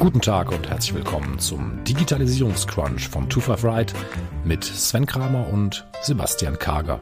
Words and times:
Guten 0.00 0.22
Tag 0.22 0.50
und 0.50 0.66
herzlich 0.66 0.94
willkommen 0.94 1.38
zum 1.38 1.84
Digitalisierungscrunch 1.84 3.06
von 3.08 3.30
25 3.30 3.64
Right 3.66 3.92
mit 4.44 4.64
Sven 4.64 5.04
Kramer 5.04 5.46
und 5.52 5.86
Sebastian 6.00 6.58
Kager. 6.58 7.00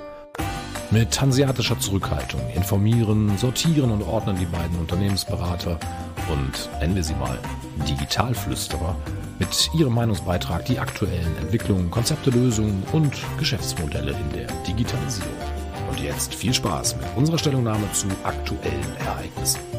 Mit 0.91 1.21
hanseatischer 1.21 1.79
Zurückhaltung 1.79 2.41
informieren, 2.57 3.39
sortieren 3.39 3.93
und 3.93 4.03
ordnen 4.03 4.37
die 4.41 4.47
beiden 4.47 4.77
Unternehmensberater 4.81 5.79
und 6.29 6.69
nennen 6.81 6.97
wir 6.97 7.05
sie 7.05 7.15
mal 7.15 7.39
Digitalflüsterer 7.89 8.97
mit 9.39 9.71
ihrem 9.75 9.95
Meinungsbeitrag 9.95 10.65
die 10.65 10.81
aktuellen 10.81 11.37
Entwicklungen, 11.37 11.93
Konzepte, 11.93 12.31
Lösungen 12.31 12.83
und 12.91 13.13
Geschäftsmodelle 13.39 14.11
in 14.11 14.33
der 14.33 14.49
Digitalisierung. 14.67 15.31
Und 15.89 16.01
jetzt 16.01 16.35
viel 16.35 16.53
Spaß 16.53 16.97
mit 16.97 17.07
unserer 17.15 17.39
Stellungnahme 17.39 17.93
zu 17.93 18.09
aktuellen 18.25 18.97
Ereignissen. 19.07 19.78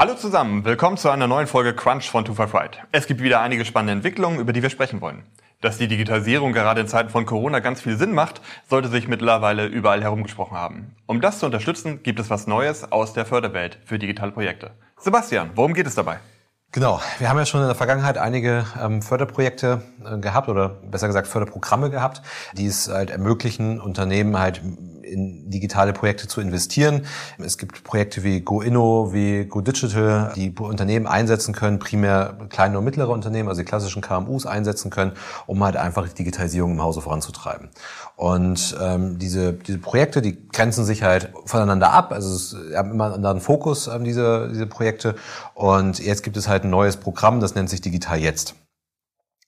Hallo 0.00 0.14
zusammen, 0.14 0.64
willkommen 0.64 0.96
zu 0.96 1.10
einer 1.10 1.26
neuen 1.26 1.46
Folge 1.46 1.74
Crunch 1.74 2.08
von 2.08 2.24
25 2.24 2.54
Right. 2.54 2.78
Es 2.90 3.06
gibt 3.06 3.20
wieder 3.20 3.42
einige 3.42 3.66
spannende 3.66 3.92
Entwicklungen, 3.92 4.40
über 4.40 4.54
die 4.54 4.62
wir 4.62 4.70
sprechen 4.70 5.02
wollen. 5.02 5.24
Dass 5.60 5.76
die 5.76 5.88
Digitalisierung 5.88 6.54
gerade 6.54 6.80
in 6.80 6.88
Zeiten 6.88 7.10
von 7.10 7.26
Corona 7.26 7.58
ganz 7.58 7.82
viel 7.82 7.98
Sinn 7.98 8.14
macht, 8.14 8.40
sollte 8.66 8.88
sich 8.88 9.08
mittlerweile 9.08 9.66
überall 9.66 10.02
herumgesprochen 10.02 10.56
haben. 10.56 10.96
Um 11.04 11.20
das 11.20 11.38
zu 11.38 11.44
unterstützen, 11.44 12.02
gibt 12.02 12.18
es 12.18 12.30
was 12.30 12.46
Neues 12.46 12.90
aus 12.90 13.12
der 13.12 13.26
Förderwelt 13.26 13.78
für 13.84 13.98
digitale 13.98 14.32
Projekte. 14.32 14.70
Sebastian, 14.96 15.50
worum 15.54 15.74
geht 15.74 15.86
es 15.86 15.96
dabei? 15.96 16.20
Genau, 16.72 17.00
wir 17.18 17.28
haben 17.28 17.36
ja 17.36 17.46
schon 17.46 17.62
in 17.62 17.66
der 17.66 17.74
Vergangenheit 17.74 18.16
einige 18.16 18.64
ähm, 18.80 19.02
Förderprojekte 19.02 19.82
äh, 20.04 20.18
gehabt 20.18 20.48
oder 20.48 20.68
besser 20.68 21.08
gesagt 21.08 21.26
Förderprogramme 21.26 21.90
gehabt, 21.90 22.22
die 22.52 22.66
es 22.66 22.88
halt 22.88 23.10
ermöglichen, 23.10 23.80
Unternehmen 23.80 24.38
halt 24.38 24.62
in 25.02 25.50
digitale 25.50 25.92
Projekte 25.92 26.28
zu 26.28 26.40
investieren. 26.40 27.06
Es 27.38 27.58
gibt 27.58 27.82
Projekte 27.82 28.22
wie 28.22 28.40
GoInno, 28.40 29.12
wie 29.12 29.46
GoDigital, 29.46 30.32
die 30.36 30.54
Unternehmen 30.56 31.08
einsetzen 31.08 31.52
können, 31.52 31.80
primär 31.80 32.38
kleine 32.50 32.78
und 32.78 32.84
mittlere 32.84 33.10
Unternehmen, 33.10 33.48
also 33.48 33.62
die 33.62 33.66
klassischen 33.66 34.00
KMUs 34.00 34.46
einsetzen 34.46 34.92
können, 34.92 35.14
um 35.46 35.64
halt 35.64 35.76
einfach 35.76 36.08
die 36.08 36.14
Digitalisierung 36.14 36.72
im 36.72 36.82
Hause 36.82 37.00
voranzutreiben. 37.00 37.70
Und 38.20 38.76
ähm, 38.78 39.18
diese, 39.18 39.54
diese 39.54 39.78
Projekte, 39.78 40.20
die 40.20 40.46
grenzen 40.48 40.84
sich 40.84 41.02
halt 41.02 41.32
voneinander 41.46 41.90
ab. 41.90 42.12
Also 42.12 42.34
es 42.34 42.76
haben 42.76 42.90
immer 42.90 43.06
einen 43.06 43.14
anderen 43.14 43.40
Fokus, 43.40 43.86
ähm, 43.86 44.04
diese, 44.04 44.50
diese 44.52 44.66
Projekte. 44.66 45.14
Und 45.54 46.00
jetzt 46.00 46.22
gibt 46.22 46.36
es 46.36 46.46
halt 46.46 46.64
ein 46.64 46.70
neues 46.70 46.98
Programm, 46.98 47.40
das 47.40 47.54
nennt 47.54 47.70
sich 47.70 47.80
Digital 47.80 48.18
Jetzt. 48.18 48.56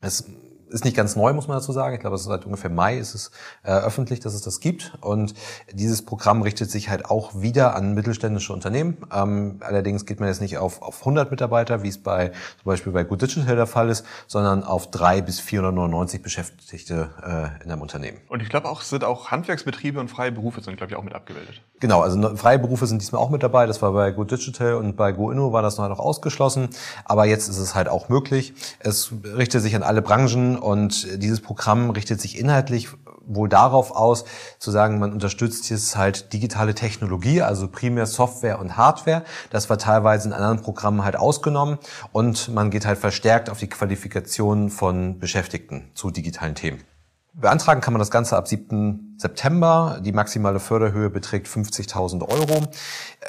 Es 0.01 0.25
ist 0.73 0.85
nicht 0.85 0.97
ganz 0.97 1.17
neu, 1.17 1.33
muss 1.33 1.49
man 1.49 1.59
dazu 1.59 1.73
sagen. 1.73 1.95
Ich 1.95 2.01
glaube, 2.01 2.19
seit 2.19 2.45
ungefähr 2.45 2.71
Mai 2.71 2.97
ist 2.97 3.15
es 3.15 3.31
äh, 3.63 3.73
öffentlich, 3.73 4.21
dass 4.21 4.35
es 4.35 4.43
das 4.43 4.61
gibt. 4.61 4.93
Und 5.01 5.35
dieses 5.73 6.05
Programm 6.05 6.43
richtet 6.43 6.71
sich 6.71 6.89
halt 6.89 7.07
auch 7.07 7.41
wieder 7.41 7.77
an 7.77 7.95
mittelständische 7.95 8.53
Unternehmen. 8.53 8.97
Ähm, 9.13 9.59
allerdings 9.61 10.07
geht 10.07 10.21
man 10.21 10.29
jetzt 10.29 10.41
nicht 10.41 10.59
auf, 10.59 10.83
auf 10.83 11.01
100 11.01 11.31
Mitarbeiter, 11.31 11.83
wie 11.83 11.89
es 11.89 11.99
bei 11.99 12.29
zum 12.29 12.65
Beispiel 12.65 12.93
bei 12.93 13.05
Good 13.05 13.23
Digital 13.23 13.57
der 13.57 13.67
Fall 13.67 13.91
ist, 13.91 14.05
sondern 14.27 14.65
auf 14.65 14.91
drei 14.91 15.21
bis 15.21 15.41
499 15.41 16.23
Beschäftigte 16.23 17.11
äh, 17.23 17.65
in 17.65 17.71
einem 17.71 17.83
Unternehmen. 17.83 18.19
Und 18.29 18.43
ich 18.43 18.49
glaube 18.49 18.69
auch, 18.69 18.83
es 18.83 18.91
sind 18.91 19.05
auch 19.05 19.31
Handwerksbetriebe 19.31 20.01
und 20.01 20.09
freie 20.09 20.33
Berufe 20.33 20.61
sind, 20.63 20.77
glaube 20.77 20.93
ich, 20.93 20.99
auch 20.99 21.05
mit 21.05 21.15
abgebildet. 21.15 21.61
Genau, 21.81 22.01
also 22.01 22.37
freie 22.37 22.59
Berufe 22.59 22.87
sind 22.87 23.03
diesmal 23.03 23.21
auch 23.21 23.31
mit 23.31 23.43
dabei. 23.43 23.67
Das 23.67 23.83
war 23.83 23.93
bei 23.93 24.13
Good 24.13 24.31
Digital 24.31 24.75
und 24.75 24.97
bei 24.97 25.13
GoInno 25.13 25.53
war 25.53 25.63
das 25.63 25.79
noch 25.79 25.99
ausgeschlossen. 25.99 26.69
Aber 27.05 27.25
jetzt 27.27 27.49
ist 27.49 27.59
es 27.59 27.75
halt 27.75 27.89
auch 27.89 28.09
möglich. 28.09 28.55
Es 28.79 29.13
richtet 29.37 29.63
sich 29.63 29.75
an 29.75 29.83
alle 29.83 30.01
Branchen 30.01 30.59
und 30.63 31.23
dieses 31.23 31.41
Programm 31.41 31.91
richtet 31.91 32.21
sich 32.21 32.39
inhaltlich 32.39 32.89
wohl 33.27 33.49
darauf 33.49 33.93
aus, 33.93 34.25
zu 34.59 34.71
sagen, 34.71 34.99
man 34.99 35.13
unterstützt 35.13 35.71
jetzt 35.71 35.97
halt 35.97 36.33
digitale 36.33 36.75
Technologie, 36.75 37.43
also 37.43 37.69
primär 37.69 38.07
Software 38.07 38.59
und 38.59 38.77
Hardware. 38.77 39.23
Das 39.51 39.71
war 39.71 39.79
teilweise 39.79 40.29
in 40.29 40.35
anderen 40.35 40.61
Programmen 40.61 41.05
halt 41.05 41.17
ausgenommen 41.17 41.79
und 42.13 42.53
man 42.53 42.71
geht 42.71 42.87
halt 42.87 42.99
verstärkt 42.99 43.51
auf 43.51 43.59
die 43.59 43.69
Qualifikation 43.69 44.71
von 44.71 45.19
Beschäftigten 45.19 45.91
zu 45.95 46.11
digitalen 46.11 46.55
Themen. 46.55 46.83
Beantragen 47.35 47.81
kann 47.81 47.95
man 47.95 47.99
das 47.99 48.11
Ganze 48.11 48.37
ab 48.37 48.47
7. 48.47 49.17
September. 49.17 50.01
Die 50.05 50.13
maximale 50.13 50.61
Förderhöhe 50.61 51.09
beträgt 51.09 51.47
50.000 51.47 52.29
Euro. 52.29 52.67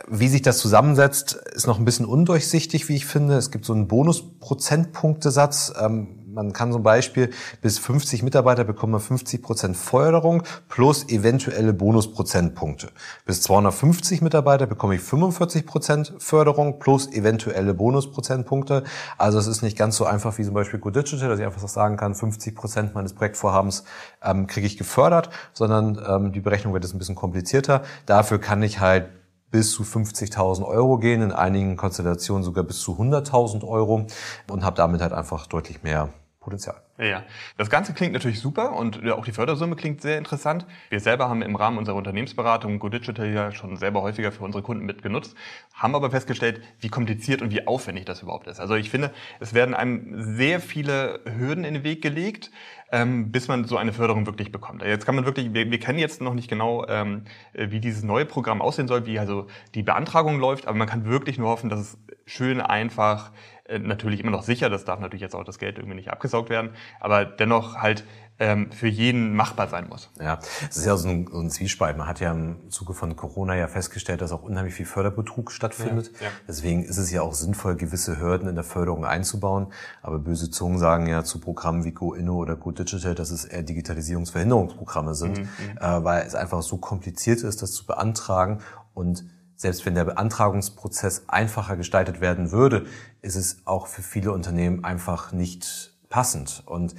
Wie 0.09 0.27
sich 0.27 0.41
das 0.41 0.57
zusammensetzt, 0.57 1.33
ist 1.53 1.67
noch 1.67 1.79
ein 1.79 1.85
bisschen 1.85 2.05
undurchsichtig, 2.05 2.89
wie 2.89 2.97
ich 2.97 3.05
finde. 3.05 3.35
Es 3.37 3.49
gibt 3.49 3.63
so 3.63 3.71
einen 3.71 3.87
Bonusprozentpunktesatz. 3.87 5.73
Ähm, 5.79 6.22
man 6.33 6.51
kann 6.51 6.71
zum 6.71 6.83
Beispiel 6.83 7.29
bis 7.61 7.77
50 7.79 8.23
Mitarbeiter 8.23 8.63
bekommen 8.63 8.99
50 8.99 9.41
Prozent 9.41 9.77
Förderung 9.77 10.43
plus 10.67 11.07
eventuelle 11.09 11.73
Bonusprozentpunkte. 11.73 12.89
Bis 13.25 13.41
250 13.43 14.21
Mitarbeiter 14.21 14.65
bekomme 14.65 14.95
ich 14.95 15.01
45 15.01 15.65
Prozent 15.65 16.13
Förderung 16.17 16.79
plus 16.79 17.11
eventuelle 17.11 17.73
Bonusprozentpunkte. 17.73 18.83
Also 19.17 19.37
es 19.37 19.47
ist 19.47 19.61
nicht 19.61 19.77
ganz 19.77 19.95
so 19.95 20.05
einfach 20.05 20.37
wie 20.37 20.43
zum 20.43 20.53
Beispiel 20.53 20.79
Good 20.79 20.95
Digital, 20.95 21.29
dass 21.29 21.39
ich 21.39 21.45
einfach 21.45 21.67
sagen 21.67 21.97
kann, 21.97 22.15
50 22.15 22.55
Prozent 22.55 22.95
meines 22.95 23.13
Projektvorhabens 23.13 23.83
ähm, 24.23 24.47
kriege 24.47 24.65
ich 24.65 24.77
gefördert, 24.77 25.29
sondern 25.53 26.01
ähm, 26.07 26.31
die 26.31 26.41
Berechnung 26.41 26.73
wird 26.73 26.83
jetzt 26.83 26.93
ein 26.93 26.99
bisschen 26.99 27.15
komplizierter. 27.15 27.83
Dafür 28.05 28.39
kann 28.39 28.63
ich 28.63 28.79
halt 28.79 29.09
bis 29.51 29.71
zu 29.71 29.83
50.000 29.83 30.65
Euro 30.65 30.97
gehen, 30.97 31.21
in 31.21 31.31
einigen 31.31 31.77
Konstellationen 31.77 32.43
sogar 32.43 32.63
bis 32.63 32.79
zu 32.79 32.93
100.000 32.93 33.65
Euro 33.67 34.07
und 34.49 34.63
habe 34.65 34.75
damit 34.75 34.99
halt 35.01 35.13
einfach 35.13 35.45
deutlich 35.45 35.83
mehr 35.83 36.09
Potenzial. 36.43 36.75
Ja, 36.97 37.23
das 37.57 37.69
Ganze 37.69 37.93
klingt 37.93 38.13
natürlich 38.13 38.39
super 38.39 38.73
und 38.73 39.09
auch 39.11 39.25
die 39.25 39.31
Fördersumme 39.31 39.75
klingt 39.75 40.01
sehr 40.01 40.17
interessant. 40.17 40.65
Wir 40.89 40.99
selber 40.99 41.29
haben 41.29 41.41
im 41.41 41.55
Rahmen 41.55 41.77
unserer 41.77 41.95
Unternehmensberatung 41.95 42.79
GoDigital 42.79 43.31
ja 43.33 43.51
schon 43.51 43.77
selber 43.77 44.01
häufiger 44.01 44.31
für 44.31 44.43
unsere 44.43 44.61
Kunden 44.61 44.85
mitgenutzt, 44.85 45.35
haben 45.73 45.95
aber 45.95 46.11
festgestellt, 46.11 46.61
wie 46.81 46.89
kompliziert 46.89 47.41
und 47.41 47.51
wie 47.51 47.65
aufwendig 47.65 48.05
das 48.05 48.21
überhaupt 48.21 48.47
ist. 48.47 48.59
Also 48.59 48.75
ich 48.75 48.89
finde, 48.89 49.11
es 49.39 49.53
werden 49.53 49.73
einem 49.73 50.21
sehr 50.35 50.59
viele 50.59 51.21
Hürden 51.25 51.63
in 51.63 51.75
den 51.75 51.83
Weg 51.83 52.01
gelegt, 52.01 52.51
ähm, 52.91 53.31
bis 53.31 53.47
man 53.47 53.65
so 53.65 53.77
eine 53.77 53.91
Förderung 53.91 54.27
wirklich 54.27 54.51
bekommt. 54.51 54.83
Jetzt 54.83 55.05
kann 55.05 55.15
man 55.15 55.25
wirklich, 55.25 55.53
wir, 55.53 55.71
wir 55.71 55.79
kennen 55.79 55.97
jetzt 55.97 56.21
noch 56.21 56.35
nicht 56.35 56.49
genau, 56.49 56.85
ähm, 56.87 57.23
wie 57.53 57.79
dieses 57.79 58.03
neue 58.03 58.25
Programm 58.25 58.61
aussehen 58.61 58.87
soll, 58.87 59.07
wie 59.07 59.17
also 59.17 59.47
die 59.73 59.81
Beantragung 59.81 60.39
läuft, 60.39 60.67
aber 60.67 60.77
man 60.77 60.87
kann 60.87 61.05
wirklich 61.05 61.39
nur 61.39 61.49
hoffen, 61.49 61.69
dass 61.69 61.79
es 61.79 61.97
schön 62.25 62.61
einfach 62.61 63.31
natürlich 63.69 64.19
immer 64.19 64.31
noch 64.31 64.43
sicher, 64.43 64.69
das 64.69 64.85
darf 64.85 64.99
natürlich 64.99 65.21
jetzt 65.21 65.35
auch 65.35 65.43
das 65.43 65.57
Geld 65.57 65.77
irgendwie 65.77 65.95
nicht 65.95 66.09
abgesaugt 66.09 66.49
werden, 66.49 66.71
aber 66.99 67.25
dennoch 67.25 67.77
halt 67.77 68.03
ähm, 68.39 68.71
für 68.71 68.87
jeden 68.87 69.35
machbar 69.35 69.67
sein 69.67 69.87
muss. 69.87 70.09
Ja, 70.19 70.39
es 70.69 70.77
ist 70.77 70.85
ja 70.85 70.97
so 70.97 71.07
ein, 71.07 71.27
so 71.31 71.39
ein 71.39 71.49
Zwiespalt. 71.49 71.97
Man 71.97 72.07
hat 72.07 72.19
ja 72.19 72.31
im 72.31 72.69
Zuge 72.71 72.93
von 72.93 73.15
Corona 73.15 73.55
ja 73.55 73.67
festgestellt, 73.67 74.21
dass 74.21 74.31
auch 74.31 74.41
unheimlich 74.41 74.73
viel 74.73 74.85
Förderbetrug 74.85 75.51
stattfindet. 75.51 76.11
Ja, 76.19 76.25
ja. 76.25 76.31
Deswegen 76.47 76.83
ist 76.83 76.97
es 76.97 77.11
ja 77.11 77.21
auch 77.21 77.33
sinnvoll, 77.33 77.75
gewisse 77.75 78.19
Hürden 78.19 78.49
in 78.49 78.55
der 78.55 78.63
Förderung 78.63 79.05
einzubauen. 79.05 79.67
Aber 80.01 80.19
böse 80.19 80.49
Zungen 80.49 80.79
sagen 80.79 81.07
ja 81.07 81.23
zu 81.23 81.39
Programmen 81.39 81.83
wie 81.85 81.91
GoInno 81.91 82.35
oder 82.35 82.55
GoDigital, 82.55 83.13
dass 83.15 83.29
es 83.29 83.45
eher 83.45 83.63
Digitalisierungsverhinderungsprogramme 83.63 85.13
sind, 85.13 85.37
mhm, 85.37 85.43
mhm. 85.43 85.77
äh, 85.79 86.03
weil 86.03 86.25
es 86.25 86.33
einfach 86.35 86.63
so 86.63 86.77
kompliziert 86.77 87.43
ist, 87.43 87.61
das 87.61 87.71
zu 87.71 87.85
beantragen 87.85 88.59
und 88.93 89.23
selbst 89.63 89.85
wenn 89.85 89.95
der 89.95 90.03
Beantragungsprozess 90.03 91.23
einfacher 91.27 91.77
gestaltet 91.77 92.21
werden 92.21 92.51
würde, 92.51 92.85
ist 93.21 93.35
es 93.35 93.61
auch 93.65 93.87
für 93.87 94.01
viele 94.01 94.33
Unternehmen 94.33 94.83
einfach 94.83 95.31
nicht 95.31 95.97
passend. 96.09 96.63
Und 96.65 96.95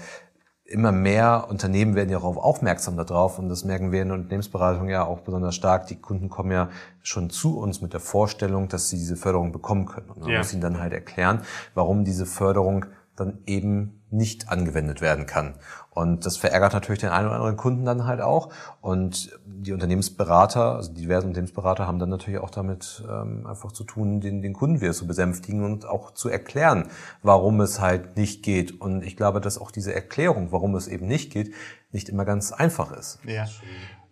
immer 0.65 0.91
mehr 0.91 1.47
Unternehmen 1.51 1.95
werden 1.95 2.09
ja 2.09 2.19
darauf 2.19 2.39
aufmerksam 2.39 2.97
darauf 2.97 3.39
und 3.39 3.51
das 3.51 3.65
merken 3.65 3.93
wir 3.93 4.01
in 4.01 4.09
der 4.09 4.17
Unternehmensberatung 4.17 4.89
ja 4.89 5.05
auch 5.05 5.21
besonders 5.21 5.55
stark. 5.55 5.89
Die 5.89 6.01
Kunden 6.01 6.31
kommen 6.31 6.53
ja 6.53 6.71
schon 7.03 7.29
zu 7.29 7.59
uns 7.59 7.83
mit 7.83 7.93
der 7.93 8.01
Vorstellung, 8.01 8.69
dass 8.69 8.89
sie 8.89 8.97
diese 8.97 9.17
Förderung 9.17 9.53
bekommen 9.53 9.85
können. 9.85 10.09
Und 10.09 10.21
man 10.21 10.31
ja. 10.31 10.39
muss 10.39 10.55
ihnen 10.55 10.63
dann 10.63 10.81
halt 10.81 10.95
erklären, 10.95 11.43
warum 11.75 12.05
diese 12.05 12.25
Förderung 12.25 12.87
dann 13.15 13.41
eben 13.45 14.03
nicht 14.15 14.49
angewendet 14.49 15.01
werden 15.01 15.27
kann. 15.27 15.55
Und 15.91 16.27
das 16.27 16.37
verärgert 16.37 16.73
natürlich 16.73 17.01
den 17.01 17.11
einen 17.11 17.27
oder 17.27 17.37
anderen 17.37 17.57
Kunden 17.57 17.85
dann 17.85 18.07
halt 18.07 18.21
auch. 18.21 18.51
Und 18.81 19.39
die 19.45 19.73
Unternehmensberater, 19.73 20.77
also 20.77 20.93
diverse 20.93 21.27
Unternehmensberater 21.27 21.87
haben 21.87 21.99
dann 21.99 22.09
natürlich 22.09 22.41
auch 22.41 22.51
damit 22.51 23.05
ähm, 23.09 23.47
einfach 23.47 23.73
zu 23.73 23.85
tun, 23.85 24.21
den, 24.21 24.43
den 24.43 24.53
Kunden 24.53 24.81
wieder 24.81 24.93
zu 24.93 25.07
besänftigen 25.07 25.65
und 25.65 25.87
auch 25.87 26.13
zu 26.13 26.29
erklären, 26.29 26.89
warum 27.23 27.61
es 27.61 27.81
halt 27.81 28.17
nicht 28.17 28.43
geht. 28.43 28.81
Und 28.81 29.05
ich 29.05 29.17
glaube, 29.17 29.41
dass 29.41 29.59
auch 29.59 29.71
diese 29.71 29.95
Erklärung, 29.95 30.51
warum 30.51 30.75
es 30.75 30.89
eben 30.89 31.07
nicht 31.07 31.33
geht, 31.33 31.55
nicht 31.93 32.09
immer 32.09 32.25
ganz 32.25 32.53
einfach 32.53 32.93
ist. 32.93 33.21
Ja. 33.25 33.47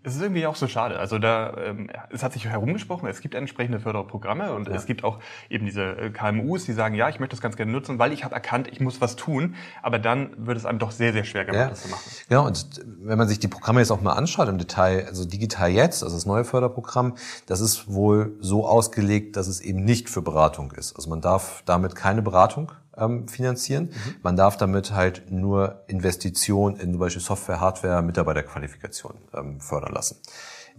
Es 0.05 0.17
ist 0.17 0.23
irgendwie 0.23 0.47
auch 0.47 0.57
so 0.57 0.67
schade. 0.67 0.99
Also 0.99 1.19
da, 1.19 1.57
ähm, 1.57 1.89
es 2.11 2.23
hat 2.23 2.33
sich 2.33 2.47
herumgesprochen, 2.47 3.09
es 3.09 3.21
gibt 3.21 3.35
entsprechende 3.35 3.79
Förderprogramme 3.81 4.53
und 4.53 4.69
ja. 4.69 4.75
es 4.75 4.87
gibt 4.87 5.05
auch 5.05 5.19
eben 5.49 5.65
diese 5.65 5.97
äh, 5.97 6.11
KMUs, 6.11 6.65
die 6.65 6.73
sagen, 6.73 6.95
ja, 6.95 7.09
ich 7.09 7.21
möchte 7.21 7.37
das 7.37 7.41
ganz 7.41 7.57
gerne 7.57 7.71
nutzen, 7.71 7.99
weil 7.99 8.13
ich 8.13 8.25
habe 8.25 8.35
erkannt, 8.35 8.69
ich 8.71 8.81
muss 8.81 9.01
was 9.01 9.17
tun. 9.17 9.55
Aber 9.83 9.99
dann 9.99 10.31
wird 10.47 10.59
es 10.59 10.67
einem 10.67 10.79
doch 10.79 10.91
sehr, 10.91 11.13
sehr 11.13 11.25
schwer 11.25 11.45
gemacht, 11.45 11.61
ja. 11.61 11.69
das 11.69 11.83
zu 11.83 11.89
machen. 11.89 12.11
Ja, 12.29 12.41
und 12.41 12.81
wenn 12.85 13.19
man 13.19 13.29
sich 13.29 13.39
die 13.39 13.49
Programme 13.49 13.81
jetzt 13.81 13.91
auch 13.91 14.01
mal 14.01 14.13
anschaut 14.13 14.49
im 14.49 14.59
Detail, 14.59 15.07
also 15.07 15.25
digital 15.25 15.71
jetzt, 15.71 16.03
also 16.03 16.17
das 16.17 16.27
neue 16.27 16.45
Förderprogramm, 16.45 17.15
das 17.47 17.61
ist 17.61 17.93
wohl 17.93 18.37
so 18.41 18.67
ausgelegt, 18.67 19.37
dass 19.37 19.47
es 19.47 19.61
eben 19.61 19.85
nicht 19.85 20.09
für 20.09 20.23
Beratung 20.23 20.73
ist. 20.73 20.97
Also 20.97 21.11
man 21.11 21.21
darf 21.21 21.63
damit 21.65 21.95
keine 21.95 22.23
Beratung 22.23 22.73
ähm, 22.97 23.29
finanzieren. 23.29 23.85
Mhm. 23.85 24.15
Man 24.23 24.37
darf 24.37 24.57
damit 24.57 24.93
halt 24.93 25.31
nur 25.31 25.83
Investitionen 25.87 26.77
in 26.77 26.93
zum 26.93 27.01
Beispiel 27.01 27.23
Software, 27.23 27.61
Hardware, 27.61 28.03
Mitarbeiterqualifikation 28.03 29.15
ähm, 29.35 29.61
fördern 29.61 29.93
lassen. 29.93 30.17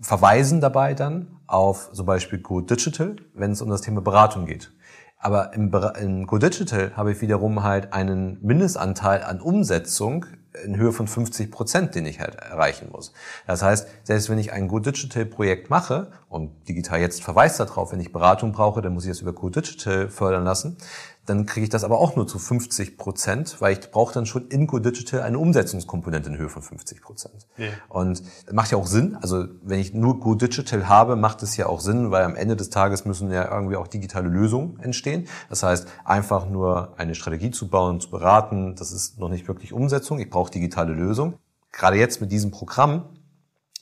Verweisen 0.02 0.60
dabei 0.60 0.94
dann 0.94 1.40
auf 1.48 1.92
zum 1.94 2.06
Beispiel 2.06 2.40
Go 2.40 2.62
Digital, 2.62 3.16
wenn 3.34 3.52
es 3.52 3.62
um 3.62 3.70
das 3.70 3.82
Thema 3.82 4.02
Beratung 4.02 4.46
geht. 4.46 4.72
Aber 5.18 5.54
im, 5.54 5.72
im 6.02 6.28
Go 6.28 6.38
Digital 6.38 6.92
habe 6.98 7.14
ich 7.14 7.22
wiederum 7.22 7.64
halt 7.64 7.94
einen 7.94 8.40
Mindestanteil 8.42 9.24
an 9.24 9.40
Umsetzung 9.40 10.26
in 10.66 10.78
Höhe 10.78 10.92
von 10.92 11.08
50 11.08 11.50
Prozent, 11.50 11.96
den 11.96 12.06
ich 12.06 12.20
halt 12.20 12.36
erreichen 12.36 12.90
muss. 12.92 13.12
Das 13.48 13.62
heißt, 13.64 13.88
selbst 14.04 14.30
wenn 14.30 14.38
ich 14.38 14.52
ein 14.54 14.68
Go 14.68 14.80
Digital 14.80 15.26
Projekt 15.26 15.70
mache 15.70 16.12
und 16.30 16.68
digital 16.68 17.00
jetzt 17.00 17.24
verweist 17.24 17.60
darauf, 17.60 17.92
wenn 17.92 18.00
ich 18.00 18.12
Beratung 18.12 18.52
brauche, 18.52 18.82
dann 18.82 18.94
muss 18.94 19.06
ich 19.06 19.12
das 19.12 19.22
über 19.22 19.34
Go 19.34 19.50
Digital 19.50 20.10
fördern 20.10 20.44
lassen, 20.44 20.78
dann 21.26 21.46
kriege 21.46 21.64
ich 21.64 21.70
das 21.70 21.84
aber 21.84 22.00
auch 22.00 22.16
nur 22.16 22.28
zu 22.28 22.38
50 22.38 22.98
Prozent, 22.98 23.62
weil 23.62 23.74
ich 23.74 23.92
brauche 23.92 24.14
dann 24.14 24.26
schon 24.26 24.48
in 24.48 24.68
Go 24.68 24.80
Digital 24.80 25.22
eine 25.22 25.40
Umsetzungskomponente 25.40 26.30
in 26.30 26.38
Höhe 26.38 26.50
von 26.50 26.62
50 26.62 27.02
Prozent. 27.02 27.48
Yeah. 27.58 27.72
Und 27.88 28.24
macht 28.52 28.72
ja 28.72 28.78
auch 28.78 28.88
Sinn. 28.88 29.18
Also 29.22 29.46
wenn 29.62 29.80
ich 29.80 29.94
nur 29.94 30.20
Go 30.20 30.36
Digital 30.36 30.90
habe, 30.90 31.16
macht 31.16 31.42
es 31.44 31.56
ja 31.56 31.68
auch 31.68 31.80
Sinn, 31.80 32.12
weil 32.12 32.24
am 32.24 32.36
Ende 32.36 32.56
des 32.56 32.70
Tages 32.70 33.06
müssen 33.06 33.32
ja 33.32 33.50
irgendwie 33.50 33.78
auch 33.78 33.88
digitale 33.88 34.28
Lösungen 34.28 34.80
entstehen. 34.80 35.28
Das 35.50 35.64
heißt, 35.64 35.88
einfach 36.04 36.50
nur 36.50 36.94
eine 36.98 37.16
Strategie 37.16 37.52
zu 37.52 37.70
bauen, 37.70 38.02
zu 38.02 38.10
beraten, 38.10 38.76
das 38.76 38.92
ist 38.92 39.20
noch 39.20 39.30
nicht 39.30 39.48
wirklich 39.48 39.72
Umsetzung. 39.72 40.20
Ich 40.20 40.30
brauche 40.30 40.52
digitale 40.52 40.94
Lösungen. 40.94 41.36
Gerade 41.72 41.98
jetzt 41.98 42.20
mit 42.22 42.32
diesem 42.32 42.52
Programm 42.52 43.06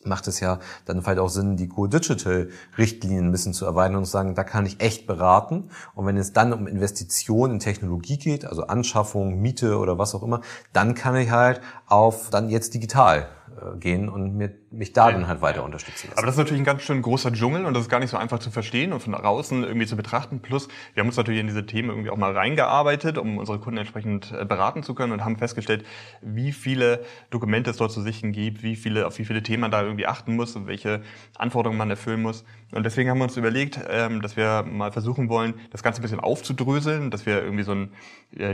macht 0.06 0.28
es 0.28 0.40
ja 0.40 0.60
dann 0.86 1.02
vielleicht 1.02 1.20
auch 1.20 1.30
Sinn, 1.30 1.58
die 1.58 1.68
Core 1.68 1.90
Digital 1.90 2.50
Richtlinien 2.78 3.28
ein 3.28 3.32
bisschen 3.32 3.54
zu 3.54 3.66
erweitern 3.66 3.98
und 3.98 4.06
zu 4.06 4.12
sagen, 4.12 4.36
da 4.36 4.44
kann 4.44 4.66
ich 4.66 4.82
echt 4.82 5.08
beraten. 5.08 5.70
Und 5.96 6.06
wenn 6.06 6.18
es 6.18 6.34
dann 6.34 6.54
um 6.54 6.68
Investitionen 6.68 7.56
in 7.56 7.60
Technologie 7.60 8.18
geht, 8.18 8.46
also 8.46 8.68
Anschaffung, 8.68 9.40
Miete 9.42 9.78
oder 9.78 9.98
was 9.98 10.16
auch 10.16 10.24
immer, 10.24 10.42
dann 10.74 10.96
kann 10.96 11.16
ich 11.16 11.32
halt 11.32 11.62
auf 11.88 12.30
dann 12.30 12.50
jetzt 12.50 12.74
digital 12.74 13.28
gehen 13.80 14.10
und 14.10 14.36
mir, 14.36 14.52
mich 14.72 14.94
da 14.94 15.12
dann 15.12 15.28
halt 15.28 15.42
weiter 15.42 15.64
unterstützen 15.64 16.08
lassen. 16.08 16.18
Aber 16.18 16.26
das 16.26 16.36
ist 16.36 16.40
natürlich 16.40 16.62
ein 16.62 16.66
ganz 16.66 16.82
schön 16.82 17.02
großer 17.02 17.32
Dschungel 17.32 17.66
und 17.66 17.74
das 17.74 17.84
ist 17.84 17.90
gar 17.90 18.00
nicht 18.00 18.10
so 18.10 18.18
einfach 18.18 18.40
zu 18.40 18.52
verstehen 18.52 18.94
und 18.94 19.02
von 19.02 19.14
außen 19.14 19.64
irgendwie 19.64 19.86
zu 19.86 19.96
betrachten. 19.96 20.40
Plus, 20.42 20.68
wir 20.94 21.02
haben 21.02 21.08
uns 21.08 21.18
natürlich 21.18 21.42
in 21.42 21.48
diese 21.48 21.66
Themen 21.66 21.90
irgendwie 21.90 22.10
auch 22.10 22.18
mal 22.18 22.32
reingearbeitet, 22.32 23.18
um 23.18 23.38
unsere 23.38 23.60
Kunden 23.60 23.78
entsprechend 23.78 24.32
äh, 24.32 24.46
beraten 24.46 24.84
zu 24.84 24.96
können 24.96 25.14
und 25.14 25.24
haben 25.24 25.38
festgestellt, 25.38 25.86
wie 26.22 26.52
viele 26.52 27.04
Dokumente 27.30 27.72
es 27.72 27.78
dort 27.78 27.92
zu 27.92 28.02
sichten 28.02 28.32
gibt, 28.32 28.64
wie 28.64 28.76
viele, 28.76 29.08
auf 29.08 29.18
wie 29.20 29.26
viele 29.26 29.44
Themen 29.44 29.62
man 29.62 29.72
da 29.72 29.82
irgendwie 29.84 30.08
achten 30.08 30.36
muss 30.36 30.56
und 30.56 30.68
welche 30.68 31.02
Anforderungen 31.38 31.78
man 31.78 31.90
erfüllen 31.90 32.22
muss. 32.22 32.44
Und 32.72 32.84
deswegen 32.86 33.10
haben 33.10 33.18
wir 33.18 33.26
uns 33.26 33.38
überlegt, 33.38 33.80
ähm, 33.90 34.22
dass 34.22 34.38
wir 34.38 34.64
mal 34.64 34.92
versuchen 34.92 35.30
wollen, 35.30 35.56
das 35.72 35.84
Ganze 35.84 36.00
ein 36.00 36.04
bisschen 36.04 36.20
aufzudröseln, 36.20 37.12
dass 37.12 37.26
wir 37.26 37.44
irgendwie 37.44 37.64
so 37.64 37.72
einen, 37.72 37.94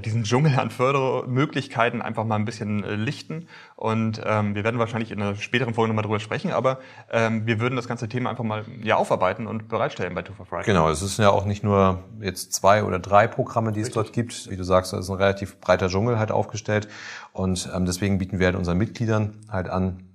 diesen 0.03 0.23
Dschungel 0.23 0.57
an 0.57 0.71
Fördermöglichkeiten 0.71 2.01
einfach 2.01 2.25
mal 2.25 2.35
ein 2.35 2.45
bisschen 2.45 2.83
äh, 2.83 2.95
lichten. 2.95 3.47
Und 3.75 4.21
ähm, 4.25 4.55
wir 4.55 4.63
werden 4.63 4.79
wahrscheinlich 4.79 5.11
in 5.11 5.21
einer 5.21 5.35
späteren 5.35 5.73
Folge 5.73 5.89
nochmal 5.89 6.03
drüber 6.03 6.19
sprechen, 6.19 6.51
aber 6.51 6.79
ähm, 7.11 7.45
wir 7.45 7.59
würden 7.59 7.75
das 7.75 7.87
ganze 7.87 8.09
Thema 8.09 8.31
einfach 8.31 8.43
mal 8.43 8.65
ja, 8.81 8.95
aufarbeiten 8.95 9.45
und 9.45 9.67
bereitstellen 9.67 10.15
bei 10.15 10.23
Two 10.23 10.33
for 10.33 10.45
Friday. 10.45 10.65
Genau, 10.65 10.89
es 10.89 11.01
ist 11.01 11.19
ja 11.19 11.29
auch 11.29 11.45
nicht 11.45 11.63
nur 11.63 12.03
jetzt 12.19 12.53
zwei 12.53 12.83
oder 12.83 12.99
drei 12.99 13.27
Programme, 13.27 13.71
die 13.71 13.81
es 13.81 13.87
Richtig. 13.87 14.03
dort 14.03 14.13
gibt. 14.13 14.49
Wie 14.49 14.57
du 14.57 14.63
sagst, 14.63 14.93
es 14.93 15.01
ist 15.01 15.09
ein 15.09 15.17
relativ 15.17 15.59
breiter 15.59 15.89
Dschungel 15.89 16.17
halt 16.17 16.31
aufgestellt. 16.31 16.87
Und 17.33 17.69
ähm, 17.75 17.85
deswegen 17.85 18.17
bieten 18.17 18.39
wir 18.39 18.47
halt 18.47 18.55
unseren 18.55 18.79
Mitgliedern 18.79 19.35
halt 19.49 19.69
an, 19.69 20.06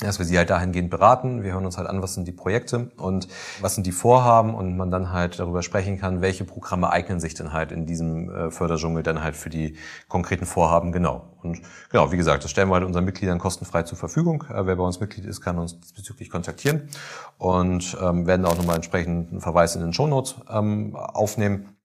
dass 0.00 0.18
wir 0.18 0.26
sie 0.26 0.38
halt 0.38 0.50
dahingehend 0.50 0.90
beraten. 0.90 1.42
Wir 1.42 1.52
hören 1.54 1.66
uns 1.66 1.76
halt 1.76 1.88
an, 1.88 2.02
was 2.02 2.14
sind 2.14 2.28
die 2.28 2.32
Projekte 2.32 2.90
und 2.96 3.26
was 3.60 3.74
sind 3.74 3.86
die 3.86 3.92
Vorhaben 3.92 4.54
und 4.54 4.76
man 4.76 4.90
dann 4.90 5.12
halt 5.12 5.38
darüber 5.40 5.62
sprechen 5.62 5.98
kann, 5.98 6.20
welche 6.20 6.44
Programme 6.44 6.90
eignen 6.90 7.18
sich 7.18 7.34
denn 7.34 7.52
halt 7.52 7.72
in 7.72 7.84
diesem 7.84 8.30
äh, 8.30 8.50
Förderdschungel 8.50 9.02
dann 9.02 9.22
halt 9.22 9.36
für 9.36 9.50
die 9.50 9.76
konkreten 10.08 10.46
Vorhaben 10.46 10.92
genau. 10.92 11.24
Und 11.42 11.60
genau, 11.90 12.12
wie 12.12 12.16
gesagt, 12.16 12.44
das 12.44 12.50
stellen 12.50 12.68
wir 12.68 12.74
halt 12.74 12.84
unseren 12.84 13.04
Mitgliedern 13.04 13.38
kostenfrei 13.38 13.82
zur 13.82 13.98
Verfügung. 13.98 14.44
Äh, 14.48 14.66
wer 14.66 14.76
bei 14.76 14.84
uns 14.84 15.00
Mitglied 15.00 15.24
ist, 15.24 15.40
kann 15.40 15.58
uns 15.58 15.78
diesbezüglich 15.80 16.30
kontaktieren 16.30 16.88
und 17.38 17.96
ähm, 18.00 18.26
werden 18.26 18.46
auch 18.46 18.56
nochmal 18.56 18.76
entsprechend 18.76 19.30
einen 19.30 19.40
Verweis 19.40 19.74
in 19.74 19.80
den 19.80 19.92
Shownotes 19.92 20.36
ähm, 20.48 20.94
aufnehmen. 20.94 21.76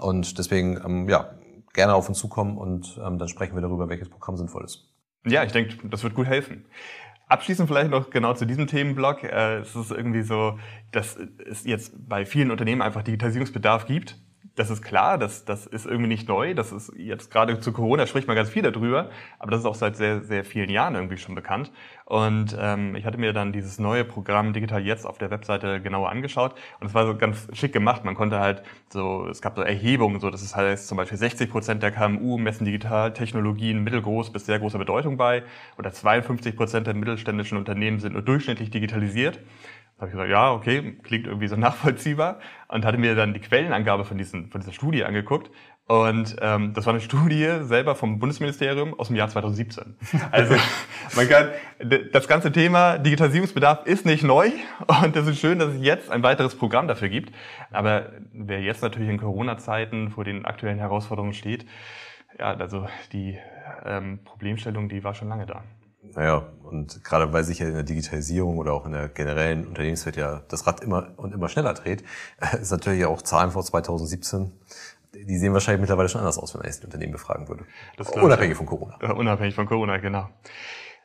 Und 0.00 0.38
deswegen, 0.38 0.80
ähm, 0.84 1.08
ja, 1.08 1.30
gerne 1.72 1.94
auf 1.94 2.08
uns 2.08 2.18
zukommen 2.18 2.58
und 2.58 3.00
ähm, 3.04 3.18
dann 3.18 3.28
sprechen 3.28 3.54
wir 3.54 3.62
darüber, 3.62 3.88
welches 3.88 4.08
Programm 4.08 4.36
sinnvoll 4.36 4.64
ist. 4.64 4.88
Ja, 5.24 5.44
ich 5.44 5.52
denke, 5.52 5.88
das 5.88 6.02
wird 6.02 6.14
gut 6.14 6.26
helfen. 6.26 6.64
Abschließend 7.32 7.66
vielleicht 7.66 7.90
noch 7.90 8.10
genau 8.10 8.34
zu 8.34 8.44
diesem 8.44 8.66
Themenblock. 8.66 9.24
Äh, 9.24 9.60
es 9.60 9.74
ist 9.74 9.90
irgendwie 9.90 10.20
so, 10.20 10.58
dass 10.90 11.16
es 11.16 11.64
jetzt 11.64 11.94
bei 12.06 12.26
vielen 12.26 12.50
Unternehmen 12.50 12.82
einfach 12.82 13.02
Digitalisierungsbedarf 13.02 13.86
gibt 13.86 14.18
das 14.54 14.68
ist 14.68 14.82
klar, 14.82 15.16
das, 15.16 15.44
das 15.44 15.66
ist 15.66 15.86
irgendwie 15.86 16.08
nicht 16.08 16.28
neu. 16.28 16.54
Das 16.54 16.72
ist 16.72 16.92
jetzt 16.96 17.30
gerade 17.30 17.58
zu 17.60 17.72
Corona 17.72 18.06
spricht 18.06 18.26
man 18.26 18.36
ganz 18.36 18.50
viel 18.50 18.62
darüber, 18.62 19.10
aber 19.38 19.50
das 19.50 19.60
ist 19.60 19.66
auch 19.66 19.74
seit 19.74 19.96
sehr, 19.96 20.22
sehr 20.22 20.44
vielen 20.44 20.68
Jahren 20.68 20.94
irgendwie 20.94 21.16
schon 21.16 21.34
bekannt. 21.34 21.70
Und 22.04 22.54
ähm, 22.60 22.94
ich 22.94 23.06
hatte 23.06 23.16
mir 23.16 23.32
dann 23.32 23.52
dieses 23.52 23.78
neue 23.78 24.04
Programm 24.04 24.52
Digital 24.52 24.84
Jetzt 24.84 25.06
auf 25.06 25.16
der 25.16 25.30
Webseite 25.30 25.80
genauer 25.80 26.10
angeschaut 26.10 26.54
und 26.80 26.86
es 26.86 26.94
war 26.94 27.06
so 27.06 27.16
ganz 27.16 27.48
schick 27.54 27.72
gemacht. 27.72 28.04
Man 28.04 28.14
konnte 28.14 28.40
halt 28.40 28.62
so, 28.90 29.26
es 29.28 29.40
gab 29.40 29.56
so 29.56 29.62
Erhebungen, 29.62 30.20
so 30.20 30.28
das 30.28 30.54
heißt 30.54 30.86
zum 30.86 30.98
Beispiel 30.98 31.16
60 31.16 31.50
Prozent 31.50 31.82
der 31.82 31.90
KMU 31.90 32.36
messen 32.36 32.66
Digitaltechnologien 32.66 33.82
mittelgroß 33.82 34.30
bis 34.30 34.44
sehr 34.44 34.58
großer 34.58 34.78
Bedeutung 34.78 35.16
bei 35.16 35.44
oder 35.78 35.92
52 35.92 36.56
Prozent 36.56 36.86
der 36.86 36.94
mittelständischen 36.94 37.56
Unternehmen 37.56 38.00
sind 38.00 38.12
nur 38.12 38.22
durchschnittlich 38.22 38.70
digitalisiert 38.70 39.38
habe 40.02 40.10
ich 40.10 40.12
gesagt, 40.12 40.30
ja, 40.30 40.52
okay, 40.52 40.96
klingt 41.02 41.26
irgendwie 41.26 41.46
so 41.46 41.56
nachvollziehbar 41.56 42.40
und 42.68 42.84
hatte 42.84 42.98
mir 42.98 43.14
dann 43.14 43.34
die 43.34 43.40
Quellenangabe 43.40 44.04
von, 44.04 44.18
diesen, 44.18 44.50
von 44.50 44.60
dieser 44.60 44.72
Studie 44.72 45.04
angeguckt. 45.04 45.50
Und 45.86 46.36
ähm, 46.40 46.72
das 46.74 46.86
war 46.86 46.92
eine 46.92 47.00
Studie 47.02 47.48
selber 47.62 47.94
vom 47.94 48.18
Bundesministerium 48.18 48.98
aus 48.98 49.08
dem 49.08 49.16
Jahr 49.16 49.28
2017. 49.28 49.96
Also 50.30 50.56
man 51.16 51.28
kann 51.28 51.50
das 52.12 52.28
ganze 52.28 52.50
Thema 52.50 52.98
Digitalisierungsbedarf 52.98 53.86
ist 53.86 54.06
nicht 54.06 54.24
neu 54.24 54.50
und 55.02 55.16
es 55.16 55.26
ist 55.26 55.38
schön, 55.38 55.58
dass 55.58 55.74
es 55.74 55.82
jetzt 55.82 56.10
ein 56.10 56.22
weiteres 56.22 56.56
Programm 56.56 56.88
dafür 56.88 57.08
gibt. 57.08 57.32
Aber 57.70 58.10
wer 58.32 58.60
jetzt 58.60 58.82
natürlich 58.82 59.08
in 59.08 59.18
Corona-Zeiten 59.18 60.10
vor 60.10 60.24
den 60.24 60.44
aktuellen 60.44 60.78
Herausforderungen 60.78 61.34
steht, 61.34 61.66
ja, 62.38 62.54
also 62.54 62.88
die 63.12 63.38
ähm, 63.84 64.20
Problemstellung, 64.24 64.88
die 64.88 65.04
war 65.04 65.14
schon 65.14 65.28
lange 65.28 65.46
da. 65.46 65.62
Naja, 66.14 66.48
und 66.64 67.04
gerade 67.04 67.32
weil 67.32 67.44
sich 67.44 67.60
ja 67.60 67.68
in 67.68 67.74
der 67.74 67.84
Digitalisierung 67.84 68.58
oder 68.58 68.72
auch 68.72 68.86
in 68.86 68.92
der 68.92 69.08
generellen 69.08 69.66
Unternehmenswelt 69.66 70.16
ja 70.16 70.42
das 70.48 70.66
Rad 70.66 70.80
immer 70.80 71.08
und 71.16 71.32
immer 71.32 71.48
schneller 71.48 71.74
dreht, 71.74 72.02
ist 72.60 72.70
natürlich 72.70 73.04
auch 73.04 73.22
Zahlen 73.22 73.50
vor 73.50 73.64
2017 73.64 74.52
die 75.14 75.36
sehen 75.36 75.52
wahrscheinlich 75.52 75.80
mittlerweile 75.80 76.08
schon 76.08 76.20
anders 76.20 76.38
aus, 76.38 76.54
wenn 76.54 76.60
man 76.60 76.68
jetzt 76.68 76.82
die 76.82 76.86
Unternehmen 76.86 77.12
befragen 77.12 77.48
würde. 77.48 77.64
unabhängig 78.22 78.56
von 78.56 78.66
Corona. 78.66 78.96
Unabhängig 79.12 79.54
von 79.54 79.66
Corona, 79.66 79.98
genau. 79.98 80.28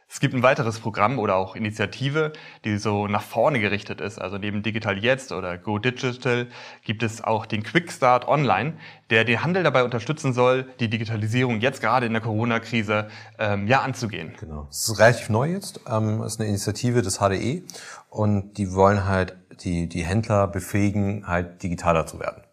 Es 0.09 0.21
gibt 0.21 0.33
ein 0.33 0.42
weiteres 0.42 0.80
Programm 0.80 1.19
oder 1.19 1.36
auch 1.36 1.56
Initiative, 1.56 2.31
die 2.63 2.77
so 2.77 3.07
nach 3.07 3.21
vorne 3.21 3.59
gerichtet 3.59 4.00
ist. 4.00 4.19
Also 4.19 4.37
neben 4.37 4.64
Digital 4.64 4.97
Jetzt 4.97 5.33
oder 5.33 5.57
Go 5.57 5.80
Digital 5.80 6.47
gibt 6.83 7.04
es 7.04 7.21
auch 7.21 7.45
den 7.45 7.61
Quick 7.61 7.92
Start 7.92 8.26
Online, 8.26 8.76
der 9.09 9.26
den 9.26 9.44
Handel 9.44 9.64
dabei 9.64 9.83
unterstützen 9.83 10.31
soll, 10.31 10.66
die 10.80 10.90
Digitalisierung 10.90 11.59
jetzt 11.59 11.81
gerade 11.81 12.06
in 12.06 12.14
der 12.14 12.21
Corona-Krise 12.21 13.09
ähm, 13.37 13.68
ja 13.68 13.81
anzugehen. 13.81 14.33
Genau. 14.40 14.68
Es 14.71 14.87
ist 14.87 14.97
relativ 14.97 15.30
neu 15.30 15.52
jetzt. 15.52 15.81
Ähm, 15.90 16.21
es 16.21 16.35
ist 16.35 16.40
eine 16.40 16.49
Initiative 16.49 17.02
des 17.02 17.18
HDE 17.18 17.64
und 18.09 18.57
die 18.57 18.73
wollen 18.73 19.06
halt 19.06 19.35
die, 19.59 19.90
die 19.90 20.06
Händler 20.06 20.47
befähigen, 20.47 21.28
halt 21.28 21.61
digitaler 21.64 22.06
zu 22.06 22.19
werden. 22.19 22.46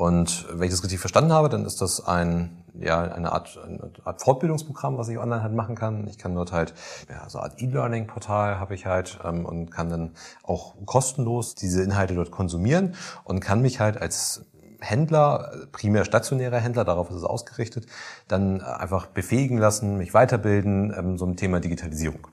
Und 0.00 0.46
wenn 0.50 0.62
ich 0.62 0.70
das 0.70 0.82
richtig 0.82 0.98
verstanden 0.98 1.30
habe, 1.30 1.50
dann 1.50 1.66
ist 1.66 1.82
das 1.82 2.02
ein 2.02 2.64
ja, 2.80 3.02
eine 3.02 3.32
Art, 3.32 3.58
eine 3.62 3.90
Art 4.04 4.22
Fortbildungsprogramm, 4.22 4.96
was 4.96 5.10
ich 5.10 5.18
online 5.18 5.42
halt 5.42 5.52
machen 5.52 5.74
kann. 5.74 6.06
Ich 6.08 6.16
kann 6.16 6.34
dort 6.34 6.52
halt, 6.52 6.72
ja, 7.10 7.28
so 7.28 7.38
eine 7.38 7.50
Art 7.50 7.60
E-Learning-Portal 7.60 8.58
habe 8.58 8.74
ich 8.74 8.86
halt 8.86 9.18
ähm, 9.22 9.44
und 9.44 9.70
kann 9.70 9.90
dann 9.90 10.12
auch 10.42 10.74
kostenlos 10.86 11.54
diese 11.54 11.82
Inhalte 11.82 12.14
dort 12.14 12.30
konsumieren 12.30 12.94
und 13.24 13.40
kann 13.40 13.60
mich 13.60 13.78
halt 13.78 14.00
als 14.00 14.46
Händler, 14.80 15.52
primär 15.70 16.06
stationärer 16.06 16.60
Händler, 16.60 16.86
darauf 16.86 17.10
ist 17.10 17.16
es 17.16 17.24
ausgerichtet, 17.24 17.86
dann 18.26 18.62
einfach 18.62 19.04
befähigen 19.04 19.58
lassen, 19.58 19.98
mich 19.98 20.14
weiterbilden, 20.14 20.94
ähm, 20.96 21.18
so 21.18 21.26
ein 21.26 21.36
Thema 21.36 21.60
Digitalisierung. 21.60 22.26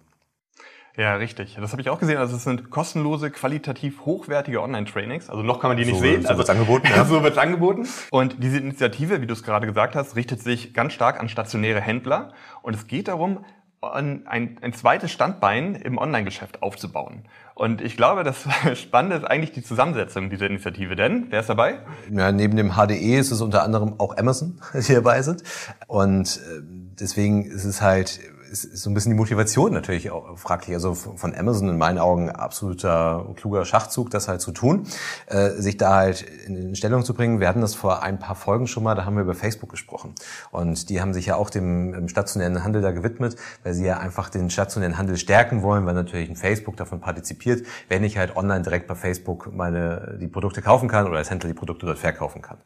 Ja, 0.97 1.13
richtig. 1.15 1.55
Das 1.61 1.71
habe 1.73 1.81
ich 1.81 1.89
auch 1.91 1.99
gesehen. 1.99 2.17
Also 2.17 2.35
es 2.35 2.43
sind 2.43 2.71
kostenlose, 2.71 3.29
qualitativ 3.29 4.01
hochwertige 4.05 4.63
Online-Trainings. 4.63 5.29
Also 5.29 5.43
noch 5.43 5.59
kann 5.59 5.69
man 5.69 5.77
die 5.77 5.85
nicht 5.85 5.93
so, 5.93 6.01
sehen. 6.01 6.23
So 6.23 6.29
also, 6.29 6.39
wird's 6.39 6.49
angeboten. 6.49 6.87
Ja. 6.95 7.05
so 7.05 7.21
wird's 7.21 7.37
angeboten. 7.37 7.87
Und 8.09 8.43
diese 8.43 8.57
Initiative, 8.57 9.21
wie 9.21 9.27
du 9.27 9.33
es 9.33 9.43
gerade 9.43 9.67
gesagt 9.67 9.95
hast, 9.95 10.15
richtet 10.15 10.41
sich 10.41 10.73
ganz 10.73 10.93
stark 10.93 11.19
an 11.19 11.29
stationäre 11.29 11.79
Händler. 11.81 12.33
Und 12.63 12.75
es 12.75 12.87
geht 12.87 13.07
darum, 13.09 13.45
ein, 13.79 14.25
ein, 14.25 14.57
ein 14.61 14.73
zweites 14.73 15.11
Standbein 15.11 15.75
im 15.75 15.99
Online-Geschäft 15.99 16.63
aufzubauen. 16.63 17.25
Und 17.53 17.79
ich 17.79 17.95
glaube, 17.95 18.23
das 18.23 18.47
Spannende 18.73 19.17
ist 19.17 19.23
eigentlich 19.23 19.51
die 19.51 19.63
Zusammensetzung 19.63 20.31
dieser 20.31 20.47
Initiative. 20.47 20.95
Denn, 20.95 21.27
wer 21.29 21.41
ist 21.41 21.49
dabei? 21.49 21.77
Ja, 22.11 22.31
neben 22.31 22.57
dem 22.57 22.71
HDE 22.71 23.17
ist 23.17 23.29
es 23.29 23.41
unter 23.41 23.61
anderem 23.63 23.99
auch 23.99 24.17
Amazon, 24.17 24.59
die 24.73 24.93
dabei 24.93 25.21
sind. 25.21 25.43
Und 25.85 26.37
äh, 26.37 26.61
deswegen 26.99 27.45
ist 27.45 27.65
es 27.65 27.83
halt 27.83 28.19
ist, 28.51 28.65
ist 28.65 28.83
so 28.83 28.89
ein 28.89 28.93
bisschen 28.93 29.11
die 29.11 29.17
Motivation 29.17 29.73
natürlich 29.73 30.11
auch 30.11 30.37
fraglich. 30.37 30.75
Also 30.75 30.93
von 30.93 31.35
Amazon 31.35 31.69
in 31.69 31.77
meinen 31.77 31.99
Augen 31.99 32.29
absoluter 32.29 33.25
kluger 33.35 33.65
Schachzug, 33.65 34.09
das 34.09 34.27
halt 34.27 34.41
zu 34.41 34.51
tun, 34.51 34.87
äh, 35.27 35.49
sich 35.51 35.77
da 35.77 35.95
halt 35.95 36.21
in 36.21 36.75
Stellung 36.75 37.03
zu 37.03 37.13
bringen. 37.13 37.39
Wir 37.39 37.47
hatten 37.47 37.61
das 37.61 37.75
vor 37.75 38.03
ein 38.03 38.19
paar 38.19 38.35
Folgen 38.35 38.67
schon 38.67 38.83
mal, 38.83 38.95
da 38.95 39.05
haben 39.05 39.15
wir 39.15 39.23
über 39.23 39.35
Facebook 39.35 39.69
gesprochen. 39.69 40.13
Und 40.51 40.89
die 40.89 41.01
haben 41.01 41.13
sich 41.13 41.27
ja 41.27 41.35
auch 41.35 41.49
dem 41.49 42.07
stationären 42.07 42.63
Handel 42.63 42.81
da 42.81 42.91
gewidmet, 42.91 43.35
weil 43.63 43.73
sie 43.73 43.85
ja 43.85 43.97
einfach 43.97 44.29
den 44.29 44.49
stationären 44.49 44.97
Handel 44.97 45.17
stärken 45.17 45.61
wollen, 45.61 45.85
weil 45.85 45.93
natürlich 45.93 46.29
ein 46.29 46.35
Facebook 46.35 46.77
davon 46.77 46.99
partizipiert, 46.99 47.65
wenn 47.89 48.03
ich 48.03 48.17
halt 48.17 48.35
online 48.35 48.61
direkt 48.61 48.87
bei 48.87 48.95
Facebook 48.95 49.53
meine 49.53 50.17
die 50.19 50.27
Produkte 50.27 50.61
kaufen 50.61 50.89
kann 50.89 51.07
oder 51.07 51.17
als 51.17 51.29
Händler 51.29 51.49
die 51.49 51.55
Produkte 51.55 51.85
dort 51.85 51.99
verkaufen 51.99 52.41
kann. 52.41 52.57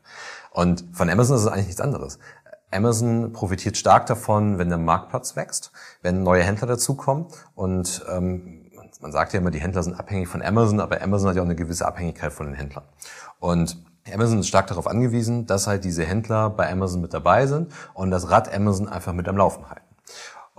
Und 0.51 0.83
von 0.91 1.09
Amazon 1.09 1.37
ist 1.37 1.43
es 1.43 1.47
eigentlich 1.47 1.67
nichts 1.67 1.81
anderes. 1.81 2.19
Amazon 2.71 3.33
profitiert 3.33 3.77
stark 3.77 4.05
davon, 4.05 4.57
wenn 4.57 4.69
der 4.69 4.77
Marktplatz 4.77 5.35
wächst, 5.35 5.71
wenn 6.01 6.23
neue 6.23 6.43
Händler 6.43 6.67
dazukommen 6.67 7.27
und 7.55 8.03
ähm, 8.09 8.61
man 9.01 9.11
sagt 9.11 9.33
ja 9.33 9.39
immer, 9.39 9.51
die 9.51 9.59
Händler 9.59 9.83
sind 9.83 9.99
abhängig 9.99 10.27
von 10.27 10.41
Amazon, 10.41 10.79
aber 10.79 11.01
Amazon 11.01 11.29
hat 11.29 11.35
ja 11.35 11.41
auch 11.41 11.45
eine 11.45 11.55
gewisse 11.55 11.87
Abhängigkeit 11.87 12.31
von 12.31 12.45
den 12.45 12.55
Händlern. 12.55 12.83
Und 13.39 13.77
Amazon 14.13 14.39
ist 14.39 14.47
stark 14.47 14.67
darauf 14.67 14.87
angewiesen, 14.87 15.45
dass 15.45 15.67
halt 15.67 15.83
diese 15.83 16.03
Händler 16.03 16.49
bei 16.49 16.71
Amazon 16.71 17.01
mit 17.01 17.13
dabei 17.13 17.47
sind 17.47 17.73
und 17.93 18.11
das 18.11 18.29
Rad 18.29 18.53
Amazon 18.53 18.87
einfach 18.87 19.13
mit 19.13 19.27
am 19.27 19.37
Laufen 19.37 19.69
halten. 19.69 19.85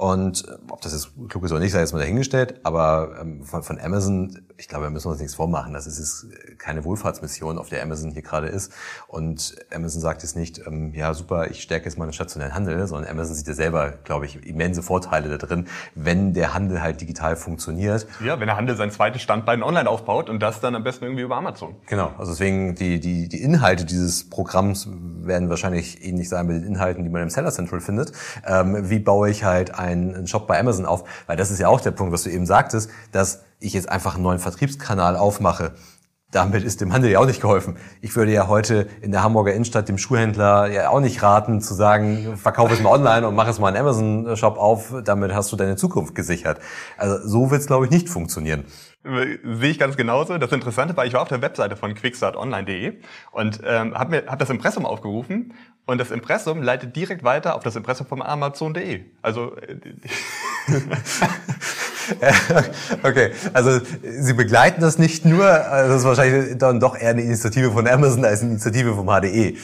Und 0.02 0.49
äh, 0.49 0.54
ob 0.68 0.80
das 0.80 0.92
jetzt 0.94 1.11
klug 1.28 1.44
ist 1.44 1.52
oder 1.52 1.61
nicht, 1.61 1.71
sei 1.71 1.78
jetzt 1.78 1.92
mal 1.92 2.00
dahingestellt, 2.00 2.59
aber 2.64 3.14
ähm, 3.21 3.44
von, 3.44 3.62
von 3.62 3.78
Amazon, 3.78 4.37
ich 4.56 4.66
glaube, 4.66 4.82
da 4.82 4.90
müssen 4.90 5.06
wir 5.06 5.11
uns 5.12 5.21
nichts 5.21 5.37
vormachen. 5.37 5.75
Das 5.75 5.87
ist 5.87 6.26
keine 6.59 6.85
Wohlfahrtsmission, 6.85 7.56
auf 7.56 7.68
der 7.68 7.85
Amazon 7.85 8.11
hier 8.11 8.23
gerade 8.23 8.49
ist. 8.49 8.73
Und 9.06 9.54
Amazon 9.73 10.00
sagt 10.00 10.25
jetzt 10.25 10.35
nicht, 10.35 10.66
ähm, 10.66 10.92
ja 10.92 11.14
super, 11.14 11.52
ich 11.52 11.62
stärke 11.62 11.85
jetzt 11.85 11.99
meinen 11.99 12.12
stationären 12.12 12.52
Handel, 12.52 12.85
sondern 12.88 13.09
Amazon 13.12 13.37
sieht 13.37 13.47
ja 13.47 13.54
selber, 13.54 13.92
glaube 14.02 14.26
ich, 14.26 14.44
immense 14.44 14.82
Vorteile 14.82 15.28
da 15.28 15.47
drin, 15.47 15.68
wenn 15.94 16.35
der 16.35 16.52
Handel 16.52 16.82
halt 16.82 17.00
digital 17.00 17.37
funktioniert. 17.37 18.09
Ja, 18.25 18.40
wenn 18.40 18.49
der 18.49 18.56
Handel 18.56 18.75
sein 18.75 18.90
zweites 18.90 19.23
Standbein 19.23 19.62
online 19.62 19.88
aufbaut 19.88 20.28
und 20.28 20.40
das 20.40 20.59
dann 20.59 20.75
am 20.75 20.82
besten 20.82 21.04
irgendwie 21.04 21.23
über 21.23 21.37
Amazon. 21.37 21.76
Genau, 21.87 22.11
also 22.18 22.32
deswegen 22.32 22.75
die, 22.75 22.99
die, 22.99 23.28
die 23.28 23.40
Inhalte 23.40 23.85
dieses 23.85 24.28
Programms 24.28 24.88
werden 24.90 25.49
wahrscheinlich 25.49 26.04
ähnlich 26.04 26.28
sein 26.28 26.49
mit 26.49 26.56
den 26.56 26.64
Inhalten, 26.64 27.04
die 27.04 27.11
man 27.11 27.23
im 27.23 27.30
Seller 27.30 27.52
Central 27.52 27.80
findet. 27.80 28.11
Ähm, 28.44 28.90
wie 28.90 28.99
baue 28.99 29.30
ich 29.30 29.44
halt 29.44 29.78
einen 29.92 30.26
Shop 30.26 30.46
bei 30.46 30.58
Amazon 30.58 30.87
auf? 30.87 31.04
Weil 31.26 31.37
das 31.37 31.50
ist 31.50 31.58
ja 31.58 31.68
auch 31.68 31.80
der 31.80 31.90
Punkt, 31.92 32.12
was 32.12 32.22
du 32.25 32.30
eben 32.30 32.46
sagtest, 32.46 32.90
dass 33.12 33.42
ich 33.61 33.72
jetzt 33.72 33.88
einfach 33.88 34.14
einen 34.14 34.25
neuen 34.25 34.38
Vertriebskanal 34.38 35.16
aufmache. 35.16 35.72
Damit 36.32 36.64
ist 36.64 36.80
dem 36.80 36.94
Handel 36.94 37.10
ja 37.10 37.18
auch 37.18 37.26
nicht 37.26 37.42
geholfen. 37.42 37.76
Ich 38.00 38.16
würde 38.16 38.32
ja 38.32 38.48
heute 38.48 38.88
in 39.02 39.12
der 39.12 39.22
Hamburger 39.22 39.52
Innenstadt 39.52 39.88
dem 39.88 39.98
Schuhhändler 39.98 40.66
ja 40.66 40.88
auch 40.88 41.00
nicht 41.00 41.22
raten, 41.22 41.60
zu 41.60 41.74
sagen, 41.74 42.38
verkaufe 42.38 42.72
es 42.72 42.80
mal 42.80 42.90
online 42.90 43.28
und 43.28 43.34
mach 43.34 43.46
es 43.46 43.58
mal 43.58 43.68
einen 43.68 43.76
Amazon-Shop 43.76 44.56
auf, 44.56 44.94
damit 45.04 45.34
hast 45.34 45.52
du 45.52 45.56
deine 45.56 45.76
Zukunft 45.76 46.14
gesichert. 46.14 46.58
Also 46.96 47.28
so 47.28 47.50
wird 47.50 47.60
es, 47.60 47.66
glaube 47.66 47.84
ich, 47.84 47.90
nicht 47.90 48.08
funktionieren. 48.08 48.64
Sehe 49.04 49.70
ich 49.70 49.78
ganz 49.78 49.96
genauso. 49.98 50.38
Das 50.38 50.52
Interessante 50.52 50.96
war, 50.96 51.04
ich 51.04 51.12
war 51.12 51.20
auf 51.20 51.28
der 51.28 51.42
Webseite 51.42 51.76
von 51.76 51.92
quickstartonline.de 51.94 52.94
und 53.32 53.60
ähm, 53.66 53.94
habe 53.94 54.10
mir 54.10 54.24
hab 54.26 54.38
das 54.38 54.48
Impressum 54.48 54.86
aufgerufen 54.86 55.52
und 55.84 55.98
das 55.98 56.10
Impressum 56.10 56.62
leitet 56.62 56.96
direkt 56.96 57.24
weiter 57.24 57.56
auf 57.56 57.62
das 57.62 57.76
Impressum 57.76 58.06
von 58.06 58.22
Amazon.de. 58.22 59.04
Also 59.20 59.56
äh, 59.56 59.76
okay, 63.02 63.32
also 63.52 63.80
Sie 64.02 64.35
begleiten 64.35 64.80
das 64.80 64.99
nicht 64.99 65.25
nur, 65.25 65.47
also 65.47 65.92
das 65.92 66.02
ist 66.02 66.06
wahrscheinlich 66.06 66.59
dann 66.59 66.80
doch 66.80 66.97
eher 66.97 67.11
eine 67.11 67.23
Initiative 67.23 67.71
von 67.73 67.87
Amazon 67.87 68.25
als 68.25 68.40
eine 68.40 68.52
Initiative 68.52 68.94
vom 68.94 69.06
HDE. 69.06 69.56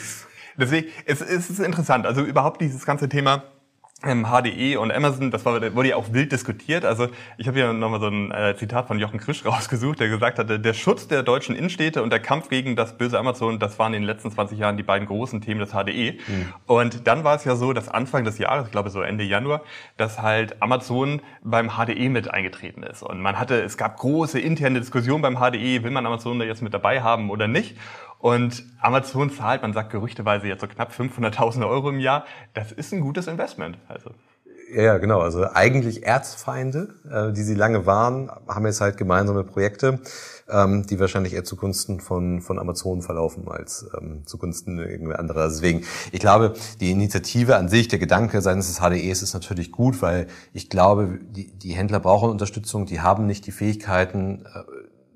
Deswegen, 0.56 0.88
es, 1.04 1.20
es 1.20 1.50
ist 1.50 1.60
interessant, 1.60 2.06
also 2.06 2.22
überhaupt 2.22 2.60
dieses 2.60 2.84
ganze 2.84 3.08
Thema 3.08 3.44
HDE 4.00 4.76
und 4.76 4.92
Amazon, 4.92 5.32
das 5.32 5.44
war, 5.44 5.74
wurde 5.74 5.88
ja 5.88 5.96
auch 5.96 6.12
wild 6.12 6.30
diskutiert. 6.30 6.84
Also 6.84 7.08
ich 7.36 7.48
habe 7.48 7.58
hier 7.58 7.72
nochmal 7.72 7.98
so 7.98 8.06
ein 8.06 8.30
äh, 8.30 8.54
Zitat 8.56 8.86
von 8.86 9.00
Jochen 9.00 9.18
Krisch 9.18 9.44
rausgesucht, 9.44 9.98
der 9.98 10.08
gesagt 10.08 10.38
hatte, 10.38 10.60
der 10.60 10.72
Schutz 10.72 11.08
der 11.08 11.24
deutschen 11.24 11.56
Innenstädte 11.56 12.00
und 12.02 12.10
der 12.10 12.20
Kampf 12.20 12.48
gegen 12.48 12.76
das 12.76 12.96
böse 12.96 13.18
Amazon, 13.18 13.58
das 13.58 13.76
waren 13.80 13.94
in 13.94 14.02
den 14.02 14.06
letzten 14.06 14.30
20 14.30 14.56
Jahren 14.56 14.76
die 14.76 14.84
beiden 14.84 15.08
großen 15.08 15.40
Themen 15.40 15.58
des 15.58 15.70
HDE. 15.70 16.12
Mhm. 16.12 16.52
Und 16.66 17.08
dann 17.08 17.24
war 17.24 17.34
es 17.34 17.44
ja 17.44 17.56
so, 17.56 17.72
dass 17.72 17.88
Anfang 17.88 18.22
des 18.22 18.38
Jahres, 18.38 18.66
ich 18.66 18.72
glaube 18.72 18.90
so 18.90 19.02
Ende 19.02 19.24
Januar, 19.24 19.62
dass 19.96 20.22
halt 20.22 20.62
Amazon 20.62 21.20
beim 21.42 21.70
HDE 21.70 22.08
mit 22.08 22.32
eingetreten 22.32 22.84
ist. 22.84 23.02
Und 23.02 23.20
man 23.20 23.36
hatte, 23.36 23.60
es 23.62 23.76
gab 23.76 23.96
große 23.96 24.38
interne 24.38 24.78
Diskussionen 24.78 25.22
beim 25.22 25.38
HDE, 25.38 25.82
will 25.82 25.90
man 25.90 26.06
Amazon 26.06 26.38
da 26.38 26.44
jetzt 26.44 26.62
mit 26.62 26.72
dabei 26.72 27.02
haben 27.02 27.30
oder 27.30 27.48
nicht? 27.48 27.76
Und 28.18 28.64
Amazon 28.80 29.30
zahlt, 29.30 29.62
man 29.62 29.72
sagt 29.72 29.90
gerüchteweise 29.90 30.48
jetzt 30.48 30.60
so 30.60 30.66
knapp 30.66 30.92
500.000 30.92 31.68
Euro 31.68 31.90
im 31.90 32.00
Jahr. 32.00 32.24
Das 32.54 32.72
ist 32.72 32.92
ein 32.92 33.00
gutes 33.00 33.26
Investment. 33.26 33.78
Also. 33.88 34.10
Ja, 34.74 34.98
genau. 34.98 35.20
Also 35.20 35.46
eigentlich 35.50 36.04
Erzfeinde, 36.04 36.94
äh, 37.10 37.32
die 37.32 37.42
sie 37.42 37.54
lange 37.54 37.86
waren, 37.86 38.30
haben 38.48 38.66
jetzt 38.66 38.80
halt 38.80 38.98
gemeinsame 38.98 39.42
Projekte, 39.44 40.00
ähm, 40.48 40.86
die 40.86 41.00
wahrscheinlich 41.00 41.32
eher 41.32 41.44
zugunsten 41.44 42.00
von, 42.00 42.42
von 42.42 42.58
Amazon 42.58 43.00
verlaufen 43.00 43.48
als 43.48 43.88
ähm, 43.98 44.26
zugunsten 44.26 44.78
irgendwer 44.78 45.20
anderer. 45.20 45.48
Deswegen, 45.48 45.84
ich 46.12 46.20
glaube, 46.20 46.52
die 46.80 46.90
Initiative 46.90 47.56
an 47.56 47.68
sich, 47.68 47.88
der 47.88 47.98
Gedanke 47.98 48.42
seines 48.42 48.66
des 48.66 48.80
HDEs 48.80 49.22
ist 49.22 49.32
natürlich 49.32 49.72
gut, 49.72 50.02
weil 50.02 50.26
ich 50.52 50.68
glaube, 50.68 51.18
die, 51.22 51.50
die 51.50 51.72
Händler 51.72 52.00
brauchen 52.00 52.30
Unterstützung, 52.30 52.84
die 52.84 53.00
haben 53.00 53.26
nicht 53.26 53.46
die 53.46 53.52
Fähigkeiten, 53.52 54.44
äh, 54.44 54.64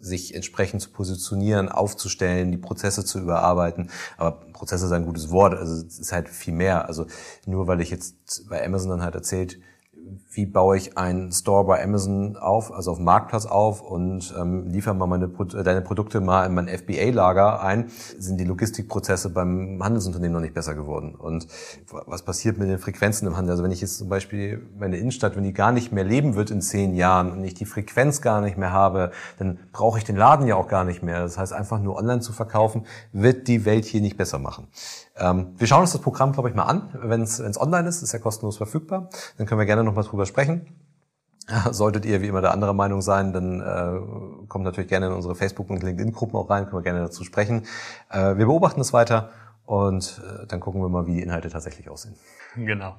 sich 0.03 0.35
entsprechend 0.35 0.83
zu 0.83 0.91
positionieren, 0.91 1.69
aufzustellen, 1.69 2.51
die 2.51 2.59
Prozesse 2.59 3.05
zu 3.05 3.21
überarbeiten. 3.21 3.91
Aber 4.19 4.33
Prozesse 4.53 4.87
ist 4.87 4.93
ein 4.93 5.07
gutes 5.07 5.31
Wort, 5.31 5.55
also 5.55 5.75
es 5.87 5.99
ist 5.99 6.13
halt 6.13 6.29
viel 6.29 6.53
mehr. 6.53 6.89
Also 6.89 7.07
nur 7.47 7.69
weil 7.69 7.81
ich 7.81 7.91
jetzt 7.91 8.49
bei 8.49 8.65
Amazon 8.65 8.91
dann 8.91 9.03
halt 9.03 9.15
erzählt, 9.15 9.59
wie 10.31 10.47
baue 10.47 10.77
ich 10.77 10.97
einen 10.97 11.33
Store 11.33 11.65
bei 11.65 11.83
Amazon 11.83 12.37
auf, 12.37 12.73
also 12.73 12.93
auf 12.93 12.97
dem 12.99 13.05
Marktplatz 13.05 13.47
auf 13.47 13.83
und 13.83 14.35
ähm, 14.39 14.67
liefere 14.69 14.95
mal 14.95 15.07
meine, 15.07 15.29
deine 15.29 15.83
Produkte 15.83 16.21
mal 16.21 16.47
in 16.47 16.55
mein 16.55 16.69
FBA-Lager 16.69 17.63
ein, 17.63 17.91
sind 18.19 18.39
die 18.39 18.45
Logistikprozesse 18.45 19.31
beim 19.31 19.83
Handelsunternehmen 19.83 20.33
noch 20.33 20.41
nicht 20.41 20.55
besser 20.55 20.75
geworden. 20.75 21.15
Und 21.15 21.47
was 21.91 22.23
passiert 22.23 22.59
mit 22.59 22.69
den 22.69 22.79
Frequenzen 22.79 23.27
im 23.27 23.37
Handel? 23.37 23.53
Also 23.53 23.63
wenn 23.63 23.73
ich 23.73 23.81
jetzt 23.81 23.99
zum 23.99 24.09
Beispiel 24.09 24.67
meine 24.79 24.97
Innenstadt, 24.97 25.37
wenn 25.37 25.45
die 25.45 25.53
gar 25.53 25.73
nicht 25.73 25.93
mehr 25.93 26.05
leben 26.05 26.35
wird 26.35 26.51
in 26.51 26.63
zehn 26.63 26.95
Jahren 26.95 27.31
und 27.31 27.45
ich 27.45 27.55
die 27.55 27.67
Frequenz 27.67 28.23
gar 28.23 28.41
nicht 28.41 28.57
mehr 28.57 28.73
habe, 28.73 29.11
dann 29.39 29.59
brauche 29.73 29.99
ich 29.99 30.05
den 30.05 30.17
Laden 30.17 30.47
ja 30.47 30.57
auch 30.57 30.69
gar 30.69 30.85
nicht 30.85 31.03
mehr. 31.03 31.21
Das 31.21 31.39
heißt, 31.39 31.53
einfach 31.53 31.81
nur 31.81 31.97
online 31.97 32.21
zu 32.21 32.33
verkaufen, 32.33 32.87
wird 33.13 33.49
die 33.49 33.65
Welt 33.65 33.85
hier 33.85 34.01
nicht 34.01 34.17
besser 34.17 34.39
machen. 34.39 34.69
Ähm, 35.17 35.55
wir 35.57 35.67
schauen 35.67 35.83
uns 35.83 35.93
das 35.93 36.01
Programm, 36.01 36.33
glaube 36.33 36.49
ich, 36.49 36.55
mal 36.55 36.65
an, 36.65 36.89
wenn 36.95 37.23
es 37.23 37.41
online 37.61 37.89
ist, 37.89 38.03
ist 38.03 38.13
ja 38.13 38.19
kostenlos 38.19 38.57
verfügbar. 38.57 39.09
Dann 39.37 39.47
können 39.47 39.59
wir 39.59 39.67
gerne 39.67 39.85
nochmal 39.85 40.05
drüber 40.05 40.27
sprechen. 40.27 40.67
Solltet 41.71 42.05
ihr 42.05 42.23
wie 42.23 42.29
immer 42.29 42.41
der 42.41 42.53
andere 42.53 42.75
Meinung 42.75 43.03
sein, 43.03 43.33
dann 43.33 43.61
äh, 43.61 44.47
kommt 44.49 44.65
natürlich 44.65 44.89
gerne 44.89 45.07
in 45.07 45.13
unsere 45.13 45.35
Facebook- 45.35 45.71
und 45.71 45.83
LinkedIn-Gruppen 45.83 46.37
auch 46.37 46.49
rein, 46.51 46.65
können 46.65 46.77
wir 46.77 46.83
gerne 46.83 47.01
dazu 47.01 47.25
sprechen. 47.25 47.67
Äh, 48.11 48.37
wir 48.37 48.47
beobachten 48.47 48.81
es 48.81 48.93
weiter 48.93 49.31
und 49.65 50.21
äh, 50.25 50.47
dann 50.47 50.61
gucken 50.61 50.81
wir 50.81 50.89
mal, 50.89 51.07
wie 51.07 51.15
die 51.15 51.23
Inhalte 51.23 51.51
tatsächlich 51.51 51.89
aussehen. 51.89 52.15
Genau. 52.55 52.97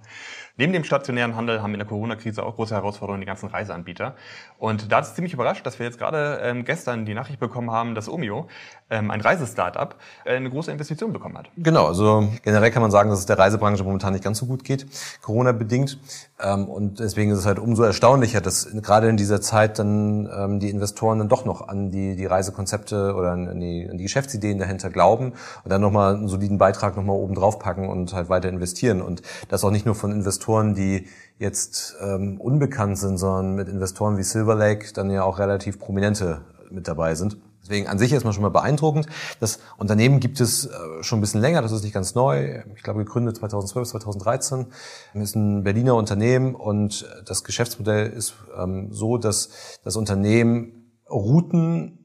Neben 0.56 0.72
dem 0.72 0.84
stationären 0.84 1.36
Handel 1.36 1.64
haben 1.64 1.74
in 1.74 1.80
der 1.80 1.88
Corona-Krise 1.88 2.44
auch 2.44 2.56
große 2.56 2.76
Herausforderungen 2.76 3.22
die 3.22 3.26
ganzen 3.26 3.50
Reiseanbieter. 3.50 4.14
Und 4.60 4.92
da 4.92 5.00
ist 5.00 5.08
es 5.08 5.16
ziemlich 5.16 5.34
überrascht, 5.34 5.66
dass 5.66 5.80
wir 5.80 5.88
jetzt 5.88 5.98
gerade 5.98 6.42
ähm, 6.44 6.64
gestern 6.64 7.08
die 7.08 7.16
Nachricht 7.16 7.40
bekommen 7.40 7.72
haben, 7.72 7.96
dass 7.96 8.08
Omio, 8.08 8.46
ähm, 8.92 9.10
ein 9.10 9.20
Reisestartup, 9.20 9.96
äh, 10.26 10.36
eine 10.36 10.52
große 10.52 10.72
Investition 10.72 11.12
bekommen 11.12 11.40
hat. 11.40 11.50
Genau, 11.58 11.88
also 11.88 12.30
generell 12.44 12.70
kann 12.70 12.84
man 12.84 12.92
sagen, 12.92 13.10
dass 13.10 13.18
es 13.18 13.26
der 13.26 13.40
Reisebranche 13.40 13.84
momentan 13.84 14.14
nicht 14.14 14.24
ganz 14.24 14.38
so 14.38 14.46
gut 14.46 14.64
geht, 14.64 14.86
Corona-bedingt. 15.24 15.98
Ähm, 16.40 16.68
und 16.68 17.00
deswegen 17.00 17.32
ist 17.32 17.40
es 17.40 17.46
halt 17.48 17.58
umso 17.58 17.82
erstaunlicher, 17.82 18.40
dass 18.40 18.70
gerade 18.80 19.10
in 19.10 19.18
dieser 19.18 19.42
Zeit 19.42 19.80
dann 19.80 20.30
ähm, 20.32 20.60
die 20.60 20.70
Investoren 20.70 21.18
dann 21.18 21.30
doch 21.30 21.46
noch 21.46 21.68
an 21.68 21.90
die, 21.90 22.16
die 22.16 22.28
Reisekonzepte 22.28 23.16
oder 23.16 23.32
an 23.32 23.60
die, 23.60 23.88
an 23.90 23.98
die 23.98 24.04
Geschäftsideen 24.04 24.60
dahinter 24.60 24.92
glauben 24.92 25.34
und 25.64 25.72
dann 25.72 25.82
nochmal 25.82 26.14
einen 26.14 26.28
soliden 26.28 26.60
Beitrag 26.60 26.96
nochmal 26.96 27.16
oben 27.16 27.34
drauf 27.34 27.58
packen 27.58 27.90
und 27.90 28.14
halt 28.14 28.30
weiter 28.30 28.50
investieren. 28.50 29.02
Und 29.02 29.24
das 29.50 29.64
auch 29.64 29.72
nicht 29.72 29.88
nur 29.88 29.96
von 29.96 30.12
Investoren 30.12 30.43
Investoren, 30.44 30.76
die 30.76 31.08
jetzt 31.40 31.96
ähm, 32.02 32.40
unbekannt 32.40 32.98
sind, 32.98 33.18
sondern 33.18 33.56
mit 33.56 33.70
Investoren 33.70 34.18
wie 34.18 34.24
Silver 34.24 34.56
Lake 34.56 34.92
dann 34.94 35.10
ja 35.10 35.24
auch 35.24 35.40
relativ 35.40 35.80
prominente 35.80 36.42
mit 36.70 36.88
dabei 36.88 37.16
sind. 37.16 37.38
Deswegen 37.62 37.88
an 37.88 37.98
sich 37.98 38.12
erstmal 38.12 38.34
schon 38.34 38.44
mal 38.44 38.50
beeindruckend. 38.50 39.08
Das 39.40 39.60
Unternehmen 39.78 40.20
gibt 40.20 40.42
es 40.42 40.66
äh, 40.66 40.70
schon 41.02 41.20
ein 41.20 41.22
bisschen 41.22 41.40
länger, 41.40 41.62
das 41.62 41.72
ist 41.72 41.84
nicht 41.84 41.94
ganz 41.94 42.14
neu. 42.14 42.62
Ich 42.76 42.84
glaube 42.84 43.06
gegründet 43.06 43.38
2012, 43.38 43.90
2013. 43.90 44.66
Es 45.14 45.22
ist 45.22 45.36
ein 45.36 45.64
Berliner 45.64 45.96
Unternehmen 45.96 46.56
und 46.56 47.08
das 47.26 47.46
Geschäftsmodell 47.46 48.10
ist 48.10 48.34
ähm, 48.58 48.92
so, 48.92 49.18
dass 49.18 49.50
das 49.86 49.96
Unternehmen 49.96 50.92
Routen 51.10 52.03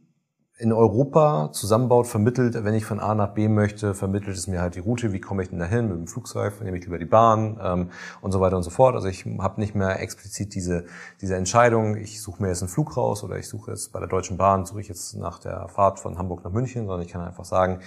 in 0.59 0.73
Europa 0.73 1.50
zusammenbaut, 1.53 2.09
vermittelt, 2.09 2.65
wenn 2.65 2.75
ich 2.75 2.85
von 2.85 2.99
A 2.99 3.15
nach 3.15 3.29
B 3.29 3.49
möchte, 3.49 3.95
vermittelt 3.95 4.37
es 4.37 4.49
mir 4.49 4.61
halt 4.61 4.75
die 4.75 4.81
Route, 4.81 5.12
wie 5.12 5.21
komme 5.21 5.45
ich 5.45 5.50
denn 5.50 5.61
dahin 5.61 5.87
mit 5.87 5.97
dem 5.97 6.09
Flugzeug, 6.09 6.61
nehme 6.61 6.77
ich 6.79 6.85
lieber 6.85 6.99
die 6.99 7.05
Bahn 7.05 7.61
ähm, 7.62 7.91
und 8.21 8.33
so 8.33 8.41
weiter 8.41 8.57
und 8.57 8.65
so 8.65 8.71
fort. 8.71 8.97
Also 8.97 9.07
ich 9.07 9.25
habe 9.38 9.61
nicht 9.61 9.77
mehr 9.77 10.00
explizit 10.00 10.57
diese, 10.57 10.87
diese 11.21 11.37
Entscheidung, 11.37 11.97
ich 11.97 12.21
suche 12.21 12.43
mir 12.43 12.49
jetzt 12.49 12.62
einen 12.62 12.69
Flug 12.69 12.97
raus 12.97 13.23
oder 13.23 13.38
ich 13.38 13.49
suche 13.49 13.71
jetzt 13.71 13.93
bei 13.93 14.00
der 14.00 14.09
Deutschen 14.09 14.37
Bahn, 14.37 14.67
suche 14.67 14.81
ich 14.81 14.88
jetzt 14.88 15.15
nach 15.15 15.38
der 15.38 15.69
Fahrt 15.69 16.00
von 16.00 16.19
Hamburg 16.19 16.43
nach 16.43 16.50
München, 16.50 16.87
sondern 16.87 17.07
ich 17.07 17.12
kann 17.12 17.21
einfach 17.21 17.45
sagen, 17.45 17.79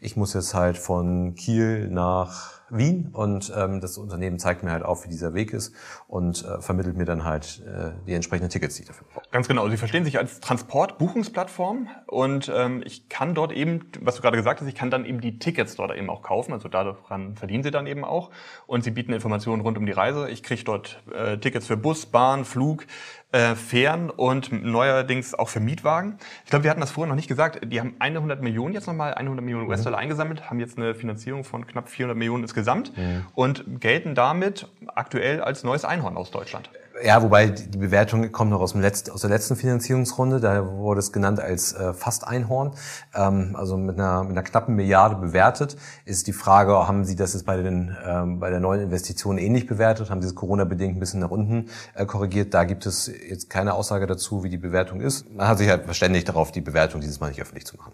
ich 0.00 0.16
muss 0.16 0.32
jetzt 0.32 0.54
halt 0.54 0.78
von 0.78 1.34
Kiel 1.34 1.88
nach 1.88 2.59
Wien 2.70 3.10
und 3.12 3.52
ähm, 3.56 3.80
das 3.80 3.98
Unternehmen 3.98 4.38
zeigt 4.38 4.62
mir 4.62 4.72
halt 4.72 4.84
auf, 4.84 5.04
wie 5.04 5.08
dieser 5.08 5.34
Weg 5.34 5.52
ist 5.52 5.74
und 6.08 6.44
äh, 6.44 6.60
vermittelt 6.60 6.96
mir 6.96 7.04
dann 7.04 7.24
halt 7.24 7.62
äh, 7.66 7.90
die 8.06 8.14
entsprechenden 8.14 8.50
Tickets, 8.50 8.76
die 8.76 8.82
ich 8.82 8.88
dafür 8.88 9.06
brauche. 9.12 9.24
Ganz 9.30 9.48
genau. 9.48 9.68
Sie 9.68 9.76
verstehen 9.76 10.04
sich 10.04 10.18
als 10.18 10.40
Transportbuchungsplattform 10.40 11.88
und 12.06 12.50
ähm, 12.54 12.82
ich 12.84 13.08
kann 13.08 13.34
dort 13.34 13.52
eben, 13.52 13.90
was 14.00 14.16
du 14.16 14.22
gerade 14.22 14.36
gesagt 14.36 14.60
hast, 14.60 14.68
ich 14.68 14.74
kann 14.74 14.90
dann 14.90 15.04
eben 15.04 15.20
die 15.20 15.38
Tickets 15.38 15.76
dort 15.76 15.94
eben 15.96 16.10
auch 16.10 16.22
kaufen. 16.22 16.52
Also 16.52 16.68
daran 16.68 17.36
verdienen 17.36 17.62
sie 17.62 17.70
dann 17.70 17.86
eben 17.86 18.04
auch 18.04 18.30
und 18.66 18.84
sie 18.84 18.90
bieten 18.90 19.12
Informationen 19.12 19.62
rund 19.62 19.78
um 19.78 19.86
die 19.86 19.92
Reise. 19.92 20.28
Ich 20.30 20.42
kriege 20.42 20.64
dort 20.64 21.02
äh, 21.12 21.38
Tickets 21.38 21.66
für 21.66 21.76
Bus, 21.76 22.06
Bahn, 22.06 22.44
Flug, 22.44 22.86
äh, 23.32 23.54
Fähren 23.54 24.10
und 24.10 24.50
neuerdings 24.52 25.34
auch 25.34 25.48
für 25.48 25.60
Mietwagen. 25.60 26.18
Ich 26.44 26.50
glaube, 26.50 26.64
wir 26.64 26.70
hatten 26.70 26.80
das 26.80 26.90
vorher 26.90 27.08
noch 27.08 27.16
nicht 27.16 27.28
gesagt. 27.28 27.60
Die 27.64 27.80
haben 27.80 27.94
100 27.98 28.42
Millionen 28.42 28.74
jetzt 28.74 28.86
nochmal, 28.86 29.14
100 29.14 29.44
Millionen 29.44 29.64
mhm. 29.64 29.70
US-Dollar 29.70 29.98
eingesammelt, 29.98 30.50
haben 30.50 30.60
jetzt 30.60 30.78
eine 30.78 30.94
Finanzierung 30.94 31.44
von 31.44 31.66
knapp 31.66 31.88
400 31.88 32.16
Millionen 32.16 32.44
insgesamt 32.44 32.96
mhm. 32.96 33.26
und 33.34 33.80
gelten 33.80 34.14
damit 34.14 34.66
aktuell 34.94 35.40
als 35.40 35.64
neues 35.64 35.84
Einhorn 35.84 36.16
aus 36.16 36.30
Deutschland. 36.30 36.70
Ja, 37.02 37.22
wobei 37.22 37.48
die 37.48 37.78
Bewertung 37.78 38.30
kommt 38.32 38.50
noch 38.50 38.60
aus, 38.60 38.72
dem 38.72 38.80
letzten, 38.80 39.10
aus 39.10 39.22
der 39.22 39.30
letzten 39.30 39.56
Finanzierungsrunde. 39.56 40.40
Da 40.40 40.66
wurde 40.66 41.00
es 41.00 41.12
genannt 41.12 41.40
als 41.40 41.72
äh, 41.72 41.94
fast 41.94 42.26
Einhorn, 42.26 42.72
ähm, 43.14 43.54
also 43.54 43.76
mit 43.76 43.98
einer, 43.98 44.22
mit 44.22 44.32
einer 44.32 44.42
knappen 44.42 44.76
Milliarde 44.76 45.16
bewertet. 45.16 45.76
Ist 46.04 46.26
die 46.26 46.32
Frage, 46.32 46.72
haben 46.88 47.04
Sie 47.04 47.16
das 47.16 47.32
jetzt 47.34 47.46
bei, 47.46 47.56
den, 47.56 47.96
ähm, 48.06 48.40
bei 48.40 48.50
der 48.50 48.60
neuen 48.60 48.82
Investition 48.82 49.38
ähnlich 49.38 49.66
bewertet? 49.66 50.10
Haben 50.10 50.20
Sie 50.20 50.28
es 50.28 50.34
Corona-bedingt 50.34 50.96
ein 50.96 51.00
bisschen 51.00 51.20
nach 51.20 51.30
unten 51.30 51.70
äh, 51.94 52.04
korrigiert? 52.06 52.54
Da 52.54 52.64
gibt 52.64 52.86
es 52.86 53.06
jetzt 53.06 53.48
keine 53.50 53.74
Aussage 53.74 54.06
dazu, 54.06 54.42
wie 54.44 54.50
die 54.50 54.58
Bewertung 54.58 55.00
ist. 55.00 55.30
Man 55.30 55.48
hat 55.48 55.58
sich 55.58 55.68
halt 55.68 55.84
verständigt 55.84 56.28
darauf, 56.28 56.52
die 56.52 56.60
Bewertung 56.60 57.00
dieses 57.00 57.20
Mal 57.20 57.28
nicht 57.28 57.40
öffentlich 57.40 57.66
zu 57.66 57.76
machen. 57.76 57.92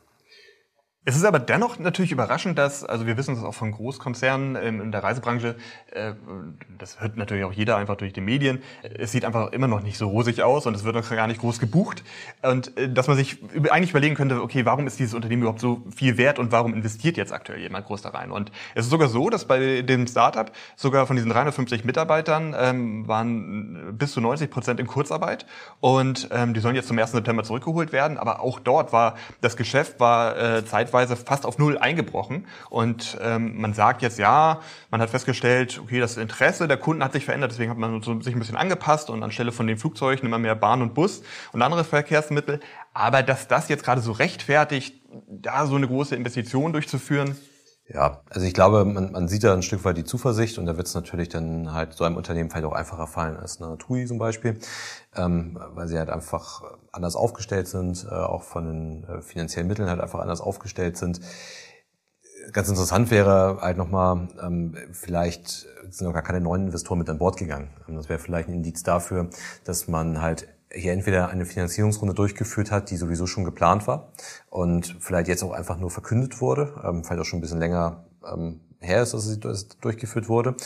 Es 1.09 1.15
ist 1.15 1.23
aber 1.23 1.39
dennoch 1.39 1.79
natürlich 1.79 2.11
überraschend, 2.11 2.59
dass, 2.59 2.83
also 2.83 3.07
wir 3.07 3.17
wissen 3.17 3.37
es 3.37 3.45
auch 3.45 3.55
von 3.55 3.71
Großkonzernen 3.71 4.57
in 4.57 4.91
der 4.91 5.05
Reisebranche, 5.05 5.55
äh, 5.93 6.15
das 6.79 7.01
hört 7.01 7.17
natürlich 7.17 7.45
auch 7.45 7.53
jeder 7.53 7.77
einfach 7.77 7.95
durch 7.95 8.13
die 8.13 8.21
Medien, 8.21 8.61
es 8.83 9.13
sieht 9.13 9.25
einfach 9.25 9.53
immer 9.53 9.69
noch 9.69 9.83
nicht 9.83 9.99
so 9.99 10.09
rosig 10.09 10.43
aus 10.43 10.67
und 10.67 10.75
es 10.75 10.83
wird 10.83 10.97
noch 10.97 11.09
gar 11.09 11.29
nicht 11.29 11.41
groß 11.41 11.61
gebucht. 11.61 12.03
Und 12.43 12.77
äh, 12.77 12.93
dass 12.93 13.07
man 13.07 13.17
sich 13.17 13.39
eigentlich 13.71 13.91
überlegen 13.91 14.17
könnte, 14.17 14.43
okay, 14.43 14.65
warum 14.65 14.89
ist 14.89 14.99
dieses 14.99 15.15
Unternehmen 15.15 15.43
überhaupt 15.43 15.61
so 15.61 15.81
viel 15.95 16.19
wert 16.19 16.41
und 16.41 16.51
warum 16.51 16.75
investiert 16.75 17.17
jetzt 17.17 17.33
aktuell 17.33 17.61
jemand 17.61 17.87
groß 17.87 18.03
da 18.03 18.09
rein? 18.09 18.33
Und 18.33 18.51
es 18.75 18.87
ist 18.87 18.91
sogar 18.91 19.09
so, 19.09 19.31
dass 19.31 19.45
bei 19.45 19.83
dem 19.83 20.09
Startup 20.09 20.51
sogar 20.75 21.07
von 21.07 21.15
diesen 21.15 21.31
350 21.31 21.85
Mitarbeitern 21.85 22.53
ähm, 22.59 23.07
waren 23.07 23.97
bis 23.97 24.11
zu 24.11 24.21
90 24.21 24.51
Prozent 24.51 24.81
in 24.81 24.89
Kurzarbeit 24.89 25.47
und 25.79 26.31
ähm, 26.33 26.53
die 26.53 26.59
sollen 26.59 26.75
jetzt 26.75 26.89
zum 26.89 26.99
1. 26.99 27.13
September 27.13 27.45
zurückgeholt 27.45 27.93
werden. 27.93 28.19
Aber 28.19 28.41
auch 28.41 28.59
dort 28.59 28.93
war 28.93 29.15
das 29.41 29.57
Geschäft 29.57 30.01
war 30.01 30.37
äh, 30.37 30.65
zeitweise 30.65 30.96
zeitweise 30.97 31.17
fast 31.17 31.45
auf 31.47 31.59
Null 31.59 31.79
eingebrochen. 31.79 32.47
Und 32.71 33.19
ähm, 33.21 33.61
man 33.61 33.75
sagt 33.75 34.03
jetzt, 34.03 34.19
ja, 34.19 34.61
man 34.91 35.00
hat 35.00 35.11
festgestellt, 35.11 35.81
okay, 35.83 36.00
das 36.00 36.17
Interesse 36.17 36.69
der 36.69 36.76
Kunden 36.76 37.05
hat 37.05 37.12
sich 37.12 37.25
verändert, 37.25 37.53
deswegen 37.53 37.71
hat 37.71 37.79
man 37.79 38.03
so 38.03 38.21
sich 38.21 38.35
ein 38.35 38.38
bisschen 38.38 38.57
angepasst 38.57 39.11
und 39.11 39.23
anstelle 39.23 39.53
von 39.53 39.67
den 39.67 39.76
Flugzeugen 39.76 40.26
immer 40.26 40.38
mehr 40.38 40.55
Bahn 40.55 40.83
und 40.83 40.95
Bus 40.95 41.23
und 41.53 41.62
andere 41.62 41.85
Verkehrsmittel. 41.85 42.61
Aber 42.95 43.23
dass 43.23 43.49
das 43.49 43.69
jetzt 43.69 43.85
gerade 43.85 44.00
so 44.00 44.12
rechtfertigt, 44.12 45.03
da 45.29 45.67
so 45.67 45.76
eine 45.76 45.87
große 45.87 46.17
Investition 46.17 46.73
durchzuführen, 46.73 47.37
ja, 47.88 48.21
also 48.31 48.45
ich 48.45 48.52
glaube, 48.52 48.85
man, 48.85 49.12
man 49.12 49.28
sieht 49.28 49.45
da 49.45 49.55
ein 49.55 49.62
Stück 49.62 49.85
weit 49.85 49.97
die 49.97 50.05
Zuversicht 50.05 50.59
und 50.59 50.66
da 50.66 50.76
wird 50.76 50.88
es 50.88 50.95
natürlich 50.95 51.28
dann 51.28 51.73
halt 51.73 51.93
so 51.93 52.02
einem 52.02 52.16
Unternehmen 52.16 52.50
vielleicht 52.50 52.66
auch 52.66 52.73
einfacher 52.73 53.07
fallen 53.07 53.37
als 53.37 53.62
eine 53.62 53.78
TUI 53.78 54.07
zum 54.07 54.19
Beispiel, 54.19 54.59
ähm, 55.14 55.57
weil 55.75 55.87
sie 55.87 55.97
halt 55.97 56.11
einfach 56.11 56.64
anders 56.90 57.14
aufgestellt 57.14 57.69
sind, 57.69 58.05
äh, 58.11 58.14
auch 58.14 58.43
von 58.43 58.66
den 58.66 59.05
äh, 59.05 59.23
finanziellen 59.23 59.69
Mitteln 59.69 59.88
halt 59.88 60.00
einfach 60.00 60.19
anders 60.19 60.40
aufgestellt 60.40 60.97
sind. 60.97 61.21
Ganz 62.52 62.69
interessant 62.69 63.11
wäre 63.12 63.59
halt 63.61 63.76
nochmal, 63.76 64.28
ähm, 64.43 64.76
vielleicht 64.93 65.66
sind 65.88 66.07
noch 66.07 66.12
gar 66.12 66.23
keine 66.23 66.40
neuen 66.40 66.66
Investoren 66.66 66.99
mit 66.99 67.09
an 67.09 67.19
Bord 67.19 67.37
gegangen. 67.37 67.71
Das 67.87 68.09
wäre 68.09 68.19
vielleicht 68.19 68.49
ein 68.49 68.55
Indiz 68.55 68.83
dafür, 68.83 69.31
dass 69.64 69.87
man 69.87 70.21
halt 70.21 70.49
hier 70.76 70.92
entweder 70.92 71.28
eine 71.28 71.47
Finanzierungsrunde 71.47 72.14
durchgeführt 72.14 72.71
hat, 72.71 72.90
die 72.90 72.97
sowieso 72.97 73.26
schon 73.26 73.45
geplant 73.45 73.87
war 73.87 74.12
und 74.50 74.97
vielleicht 75.00 75.28
jetzt 75.28 75.42
auch 75.42 75.52
einfach 75.52 75.78
nur 75.78 75.90
verkündet 75.90 76.40
wurde, 76.40 76.75
ähm, 76.85 77.04
vielleicht 77.04 77.21
auch 77.21 77.25
schon 77.25 77.38
ein 77.38 77.42
bisschen 77.42 77.59
länger 77.61 78.04
ähm, 78.30 78.61
her 78.80 79.02
ist, 79.02 79.14
dass 79.14 79.25
sie 79.25 79.40
durchgeführt 79.40 80.28
wurde. 80.28 80.56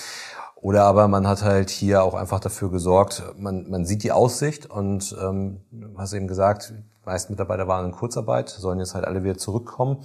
Oder 0.57 0.85
aber 0.85 1.09
man 1.09 1.27
hat 1.27 1.43
halt 1.43 1.71
hier 1.71 2.03
auch 2.03 2.15
einfach 2.15 2.41
dafür 2.41 2.71
gesorgt, 2.71 3.23
man, 3.39 3.71
man 3.71 3.87
sieht 3.87 4.03
die 4.03 4.13
Aussicht 4.13 4.67
und 4.67 5.17
ähm, 5.23 5.61
hast 5.97 6.13
eben 6.13 6.29
gesagt, 6.29 6.75
die 6.77 7.07
meisten 7.07 7.33
Mitarbeiter 7.33 7.67
waren 7.67 7.87
in 7.87 7.93
Kurzarbeit, 7.93 8.51
sollen 8.51 8.79
jetzt 8.79 8.95
halt 8.95 9.07
alle 9.07 9.25
wieder 9.25 9.39
zurückkommen. 9.39 10.05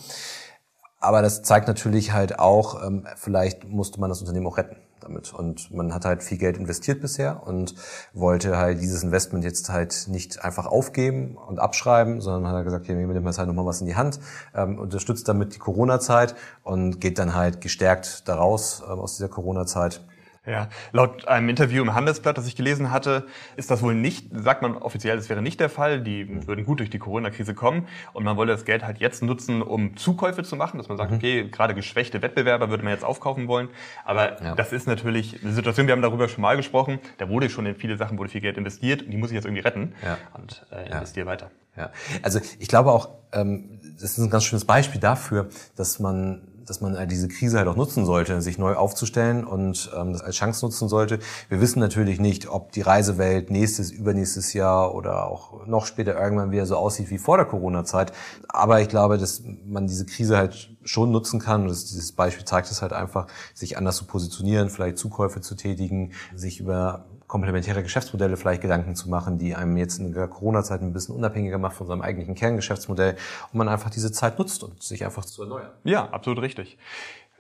Aber 1.02 1.22
das 1.22 1.44
zeigt 1.44 1.68
natürlich 1.68 2.14
halt 2.14 2.40
auch, 2.40 2.82
ähm, 2.86 3.06
vielleicht 3.18 3.66
musste 3.66 4.00
man 4.00 4.10
das 4.10 4.22
Unternehmen 4.22 4.48
auch 4.48 4.58
retten 4.58 4.78
damit. 5.06 5.34
Und 5.34 5.72
man 5.74 5.94
hat 5.94 6.06
halt 6.06 6.24
viel 6.24 6.38
Geld 6.38 6.58
investiert 6.58 7.02
bisher 7.02 7.46
und 7.46 7.76
wollte 8.14 8.58
halt 8.58 8.82
dieses 8.82 9.04
Investment 9.04 9.44
jetzt 9.44 9.70
halt 9.70 10.08
nicht 10.08 10.44
einfach 10.44 10.66
aufgeben 10.66 11.38
und 11.38 11.60
abschreiben, 11.60 12.22
sondern 12.22 12.52
hat 12.52 12.58
er 12.58 12.64
gesagt, 12.64 12.86
hier, 12.86 12.98
wir 12.98 13.08
nehmen 13.08 13.26
jetzt 13.26 13.38
halt 13.38 13.48
nochmal 13.48 13.66
was 13.66 13.82
in 13.82 13.88
die 13.88 13.96
Hand, 13.96 14.20
ähm, 14.54 14.80
unterstützt 14.80 15.28
damit 15.28 15.56
die 15.56 15.60
Corona-Zeit 15.60 16.36
und 16.64 17.00
geht 17.00 17.20
dann 17.20 17.36
halt 17.36 17.62
gestärkt 17.62 18.28
daraus 18.28 18.84
ähm, 18.90 19.00
aus 19.00 19.16
dieser 19.16 19.30
Corona-Zeit. 19.30 20.02
Ja, 20.46 20.70
laut 20.92 21.28
einem 21.28 21.50
Interview 21.50 21.82
im 21.82 21.96
Handelsblatt, 21.96 22.38
das 22.38 22.48
ich 22.48 22.56
gelesen 22.56 22.92
hatte, 22.92 23.26
ist 23.56 23.72
das 23.72 23.82
wohl 23.82 23.96
nicht, 23.96 24.28
sagt 24.32 24.62
man 24.62 24.78
offiziell, 24.78 25.16
das 25.16 25.28
wäre 25.28 25.42
nicht 25.42 25.60
der 25.60 25.70
Fall. 25.70 26.02
Die 26.02 26.48
würden 26.48 26.66
gut 26.66 26.80
durch 26.80 26.90
die 26.90 27.00
Corona-Krise 27.00 27.56
kommen 27.56 27.88
und 28.14 28.24
man 28.24 28.38
wolle 28.38 28.52
das 28.52 28.66
Geld 28.66 28.84
halt 28.84 29.00
jetzt 29.00 29.24
nutzen, 29.24 29.62
um 29.62 29.98
Zukäufe 29.98 30.44
zu 30.44 30.56
machen, 30.56 30.78
dass 30.78 30.88
man 30.88 30.98
sagt, 30.98 31.12
mhm. 31.12 31.18
okay, 31.18 31.48
gerade 31.50 31.74
geschwächte 31.74 32.22
Wettbewerber 32.22 32.70
würde 32.70 32.84
man 32.84 32.94
jetzt 32.94 33.04
aufkaufen 33.04 33.48
wollen. 33.48 33.70
Aber 34.04 34.42
ja. 34.42 34.56
das 34.56 34.72
ist 34.72 34.88
natürlich 34.88 35.44
eine 35.44 35.54
Situation, 35.54 35.88
wir 35.88 35.94
haben 35.94 36.02
darüber 36.02 36.28
schon 36.28 36.42
mal 36.42 36.56
gesprochen, 36.58 37.00
da 37.18 37.28
wurde 37.30 37.50
schon 37.50 37.66
in 37.66 37.76
viele 37.76 37.98
Sachen 37.98 38.18
wurde 38.18 38.30
viel 38.30 38.42
Geld 38.42 38.58
investiert 38.58 39.02
und 39.02 39.12
die 39.12 39.18
muss 39.18 39.32
ich 39.32 39.36
jetzt 39.36 39.46
irgendwie 39.46 39.64
retten 39.64 39.94
ja. 40.04 40.18
und 40.40 40.66
äh, 40.72 40.92
investiere 40.92 41.26
ja. 41.26 41.32
weiter. 41.32 41.52
Ja, 41.76 41.92
also 42.22 42.40
ich 42.60 42.68
glaube 42.70 42.92
auch, 42.92 43.10
ähm, 43.34 43.80
das 44.00 44.18
ist 44.18 44.20
ein 44.20 44.30
ganz 44.30 44.46
schönes 44.46 44.66
Beispiel 44.66 45.02
dafür, 45.02 45.50
dass 45.76 46.00
man 46.00 46.55
dass 46.66 46.82
man 46.82 46.98
halt 46.98 47.12
diese 47.12 47.28
Krise 47.28 47.58
halt 47.58 47.68
auch 47.68 47.76
nutzen 47.76 48.06
sollte, 48.06 48.42
sich 48.42 48.58
neu 48.58 48.76
aufzustellen 48.76 49.46
und 49.46 49.92
ähm, 49.96 50.14
das 50.14 50.22
als 50.22 50.36
Chance 50.36 50.66
nutzen 50.66 50.90
sollte. 50.90 51.20
Wir 51.50 51.62
wissen 51.62 51.80
natürlich 51.80 52.20
nicht, 52.20 52.48
ob 52.48 52.72
die 52.72 52.82
Reisewelt 52.82 53.50
nächstes, 53.50 53.92
übernächstes 53.92 54.54
Jahr 54.54 54.94
oder 54.96 55.28
auch 55.28 55.66
noch 55.68 55.86
später 55.86 56.20
irgendwann 56.20 56.52
wieder 56.52 56.66
so 56.66 56.76
aussieht 56.76 57.10
wie 57.10 57.18
vor 57.18 57.38
der 57.38 57.46
Corona-Zeit. 57.46 58.12
Aber 58.48 58.82
ich 58.82 58.90
glaube, 58.90 59.18
dass 59.18 59.44
man 59.66 59.88
diese 59.88 60.06
Krise 60.06 60.38
halt 60.38 60.76
schon 60.84 61.12
nutzen 61.12 61.40
kann. 61.40 61.64
Und 61.64 61.70
das, 61.70 61.86
dieses 61.86 62.12
Beispiel 62.12 62.46
zeigt 62.46 62.72
es 62.72 62.82
halt 62.82 62.94
einfach, 62.94 63.28
sich 63.54 63.78
anders 63.78 63.98
zu 63.98 64.06
positionieren, 64.06 64.70
vielleicht 64.70 64.98
Zukäufe 64.98 65.42
zu 65.42 65.56
tätigen, 65.56 66.14
sich 66.36 66.60
über 66.60 67.06
komplementäre 67.36 67.84
Geschäftsmodelle 67.84 68.38
vielleicht 68.38 68.62
Gedanken 68.62 68.96
zu 68.96 69.10
machen, 69.10 69.38
die 69.38 69.56
einem 69.56 69.76
jetzt 69.76 70.00
in 70.00 70.14
der 70.14 70.30
Corona-Zeit 70.30 70.82
ein 70.82 70.94
bisschen 70.94 71.16
unabhängiger 71.16 71.58
macht 71.58 71.76
von 71.76 71.86
seinem 71.86 72.02
eigentlichen 72.02 72.34
Kerngeschäftsmodell 72.34 73.18
und 73.52 73.58
man 73.58 73.68
einfach 73.68 73.90
diese 73.90 74.10
Zeit 74.14 74.40
nutzt 74.40 74.64
und 74.64 74.82
sich 74.82 75.04
einfach 75.04 75.26
zu 75.26 75.44
erneuern. 75.44 75.72
Ja, 75.84 76.08
absolut 76.12 76.42
richtig. 76.42 76.78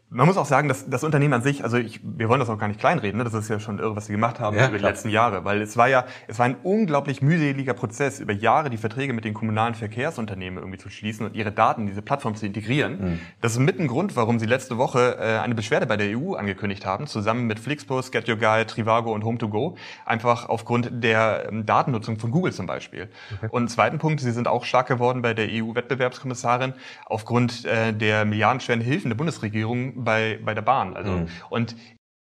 Man 0.09 0.27
muss 0.27 0.37
auch 0.37 0.45
sagen, 0.45 0.67
dass 0.67 0.87
das 0.87 1.03
Unternehmen 1.03 1.33
an 1.33 1.41
sich, 1.41 1.63
also 1.63 1.77
ich, 1.77 1.99
wir 2.03 2.29
wollen 2.29 2.39
das 2.39 2.49
auch 2.49 2.59
gar 2.59 2.67
nicht 2.67 2.79
kleinreden, 2.79 3.17
ne? 3.17 3.23
das 3.23 3.33
ist 3.33 3.49
ja 3.49 3.59
schon 3.59 3.79
irre, 3.79 3.95
was 3.95 4.05
sie 4.05 4.11
gemacht 4.11 4.39
haben 4.39 4.55
ja, 4.55 4.65
über 4.67 4.73
die 4.73 4.79
klar. 4.79 4.91
letzten 4.91 5.09
Jahre, 5.09 5.45
weil 5.45 5.61
es 5.61 5.77
war 5.77 5.87
ja, 5.87 6.05
es 6.27 6.37
war 6.37 6.45
ein 6.45 6.57
unglaublich 6.61 7.23
mühseliger 7.23 7.73
Prozess, 7.73 8.19
über 8.19 8.31
Jahre 8.31 8.69
die 8.69 8.77
Verträge 8.77 9.13
mit 9.13 9.25
den 9.25 9.33
kommunalen 9.33 9.73
Verkehrsunternehmen 9.73 10.59
irgendwie 10.59 10.77
zu 10.77 10.89
schließen 10.89 11.25
und 11.25 11.35
ihre 11.35 11.51
Daten 11.51 11.81
in 11.81 11.87
diese 11.87 12.03
Plattform 12.03 12.35
zu 12.35 12.45
integrieren. 12.45 12.97
Mhm. 12.99 13.19
Das 13.41 13.53
ist 13.53 13.59
mit 13.59 13.79
ein 13.79 13.87
Grund, 13.87 14.15
warum 14.15 14.37
sie 14.37 14.45
letzte 14.45 14.77
Woche 14.77 15.17
äh, 15.19 15.39
eine 15.39 15.55
Beschwerde 15.55 15.87
bei 15.87 15.97
der 15.97 16.15
EU 16.17 16.35
angekündigt 16.35 16.85
haben, 16.85 17.07
zusammen 17.07 17.47
mit 17.47 17.59
Flixbus, 17.59 18.11
Get 18.11 18.29
Your 18.29 18.37
Guide, 18.37 18.67
Trivago 18.67 19.11
und 19.11 19.23
Home2Go, 19.23 19.75
einfach 20.05 20.47
aufgrund 20.47 21.03
der 21.03 21.47
ähm, 21.49 21.65
Datennutzung 21.65 22.19
von 22.19 22.29
Google 22.29 22.53
zum 22.53 22.67
Beispiel. 22.67 23.09
Okay. 23.37 23.47
Und 23.49 23.69
zweiten 23.69 23.97
Punkt, 23.97 24.21
sie 24.21 24.31
sind 24.31 24.47
auch 24.47 24.65
stark 24.65 24.87
geworden 24.87 25.23
bei 25.23 25.33
der 25.33 25.47
EU-Wettbewerbskommissarin 25.49 26.73
aufgrund 27.07 27.65
äh, 27.65 27.91
der 27.91 28.25
milliardenschweren 28.25 28.81
Hilfen 28.81 29.09
der 29.09 29.17
Bundesregierung 29.17 29.94
bei, 29.95 30.39
bei 30.43 30.53
der 30.53 30.61
Bahn. 30.61 30.95
Also, 30.95 31.11
mhm. 31.11 31.27
und 31.49 31.75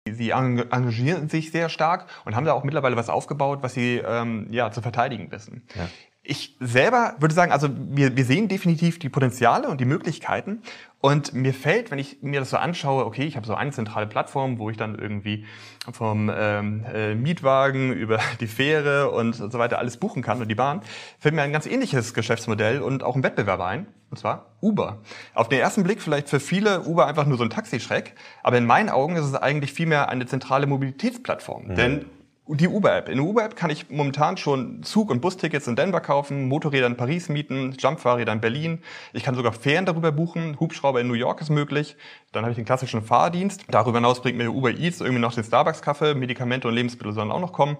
sie 0.10 0.32
engagieren 0.32 1.30
sich 1.30 1.52
sehr 1.52 1.70
stark 1.70 2.08
und 2.26 2.36
haben 2.36 2.46
da 2.46 2.54
auch 2.54 2.64
mittlerweile 2.64 2.96
was 2.96 3.10
aufgebaut, 3.10 3.60
was 3.62 3.74
sie 3.74 3.98
ähm, 3.98 4.48
ja 4.52 4.72
zu 4.72 4.82
verteidigen 4.82 5.32
wissen. 5.32 5.68
Ja. 5.76 5.90
Ich 6.30 6.56
selber 6.60 7.16
würde 7.20 7.34
sagen, 7.34 7.52
also 7.52 7.70
wir, 7.74 8.16
wir 8.16 8.24
sehen 8.24 8.48
definitiv 8.48 9.00
die 9.00 9.10
Potenziale 9.10 9.68
und 9.68 9.82
die 9.82 9.86
Möglichkeiten. 9.86 10.62
Und 11.02 11.34
mir 11.34 11.56
fällt, 11.56 11.90
wenn 11.90 11.98
ich 11.98 12.22
mir 12.22 12.40
das 12.40 12.52
so 12.52 12.58
anschaue, 12.58 13.06
okay, 13.06 13.24
ich 13.24 13.36
habe 13.36 13.48
so 13.48 13.56
eine 13.56 13.72
zentrale 13.72 14.06
Plattform, 14.06 14.60
wo 14.60 14.70
ich 14.70 14.78
dann 14.78 15.00
irgendwie 15.00 15.46
vom 15.92 16.30
ähm, 16.32 16.86
äh, 16.94 17.16
Mietwagen 17.16 17.94
über 17.94 18.20
die 18.40 18.46
Fähre 18.46 19.10
und 19.10 19.34
so 19.34 19.54
weiter 19.54 19.80
alles 19.80 19.98
buchen 19.98 20.22
kann 20.22 20.40
und 20.40 20.50
die 20.50 20.56
Bahn, 20.56 20.82
fällt 21.18 21.34
mir 21.34 21.42
ein 21.42 21.52
ganz 21.52 21.66
ähnliches 21.66 22.14
Geschäftsmodell 22.14 22.82
und 22.82 23.02
auch 23.02 23.16
ein 23.16 23.24
Wettbewerber 23.24 23.66
ein, 23.66 23.88
und 24.12 24.18
zwar 24.18 24.52
Uber. 24.62 25.02
Auf 25.34 25.50
den 25.50 25.60
ersten 25.60 25.82
Blick 25.82 26.00
vielleicht 26.00 26.30
für 26.30 26.40
viele 26.40 26.84
Uber 26.84 27.08
einfach 27.08 27.26
nur 27.26 27.40
so 27.40 27.44
ein 27.44 27.50
Taxischreck, 27.50 28.14
aber 28.44 28.60
in 28.60 28.68
meinen 28.68 28.90
Augen 28.90 29.16
ist 29.16 29.26
es 29.26 29.34
eigentlich 29.34 29.74
vielmehr 29.74 30.10
eine 30.10 30.28
zentrale 30.28 30.68
Mobilitätsplattform. 30.68 31.70
Mhm. 31.70 31.76
Denn 31.76 32.06
die 32.56 32.68
Uber-App. 32.68 33.10
In 33.10 33.18
der 33.18 33.26
Uber-App 33.26 33.56
kann 33.56 33.70
ich 33.70 33.90
momentan 33.90 34.38
schon 34.38 34.82
Zug- 34.84 35.12
und 35.12 35.22
Bustickets 35.22 35.68
in 35.68 35.76
Denver 35.76 36.02
kaufen, 36.02 36.48
Motorräder 36.48 36.88
in 36.88 36.98
Paris 36.98 37.30
mieten, 37.30 37.76
Jumpfahrräder 37.78 38.34
in 38.34 38.42
Berlin. 38.42 38.80
Ich 39.14 39.24
kann 39.24 39.36
sogar 39.36 39.54
Fähren 39.54 39.86
darüber 39.86 40.12
buchen. 40.12 40.60
Hubschrauber 40.60 41.00
in 41.00 41.08
New 41.08 41.14
York 41.14 41.42
ist 41.42 41.50
möglich. 41.50 41.96
Dann 42.32 42.44
habe 42.44 42.52
ich 42.52 42.56
den 42.56 42.66
klassischen 42.66 43.02
Fahrdienst. 43.04 43.66
Darüber 43.70 44.00
hinaus 44.00 44.22
bringt 44.22 44.38
mir 44.38 44.50
Uber 44.50 44.72
Eats 44.72 45.00
irgendwie 45.00 45.22
noch 45.22 45.34
den 45.34 45.44
Starbucks-Kaffee. 45.44 46.16
Medikamente 46.16 46.68
und 46.68 46.74
Lebensmittel 46.74 47.14
sollen 47.14 47.32
auch 47.32 47.40
noch 47.40 47.54
kommen. 47.54 47.78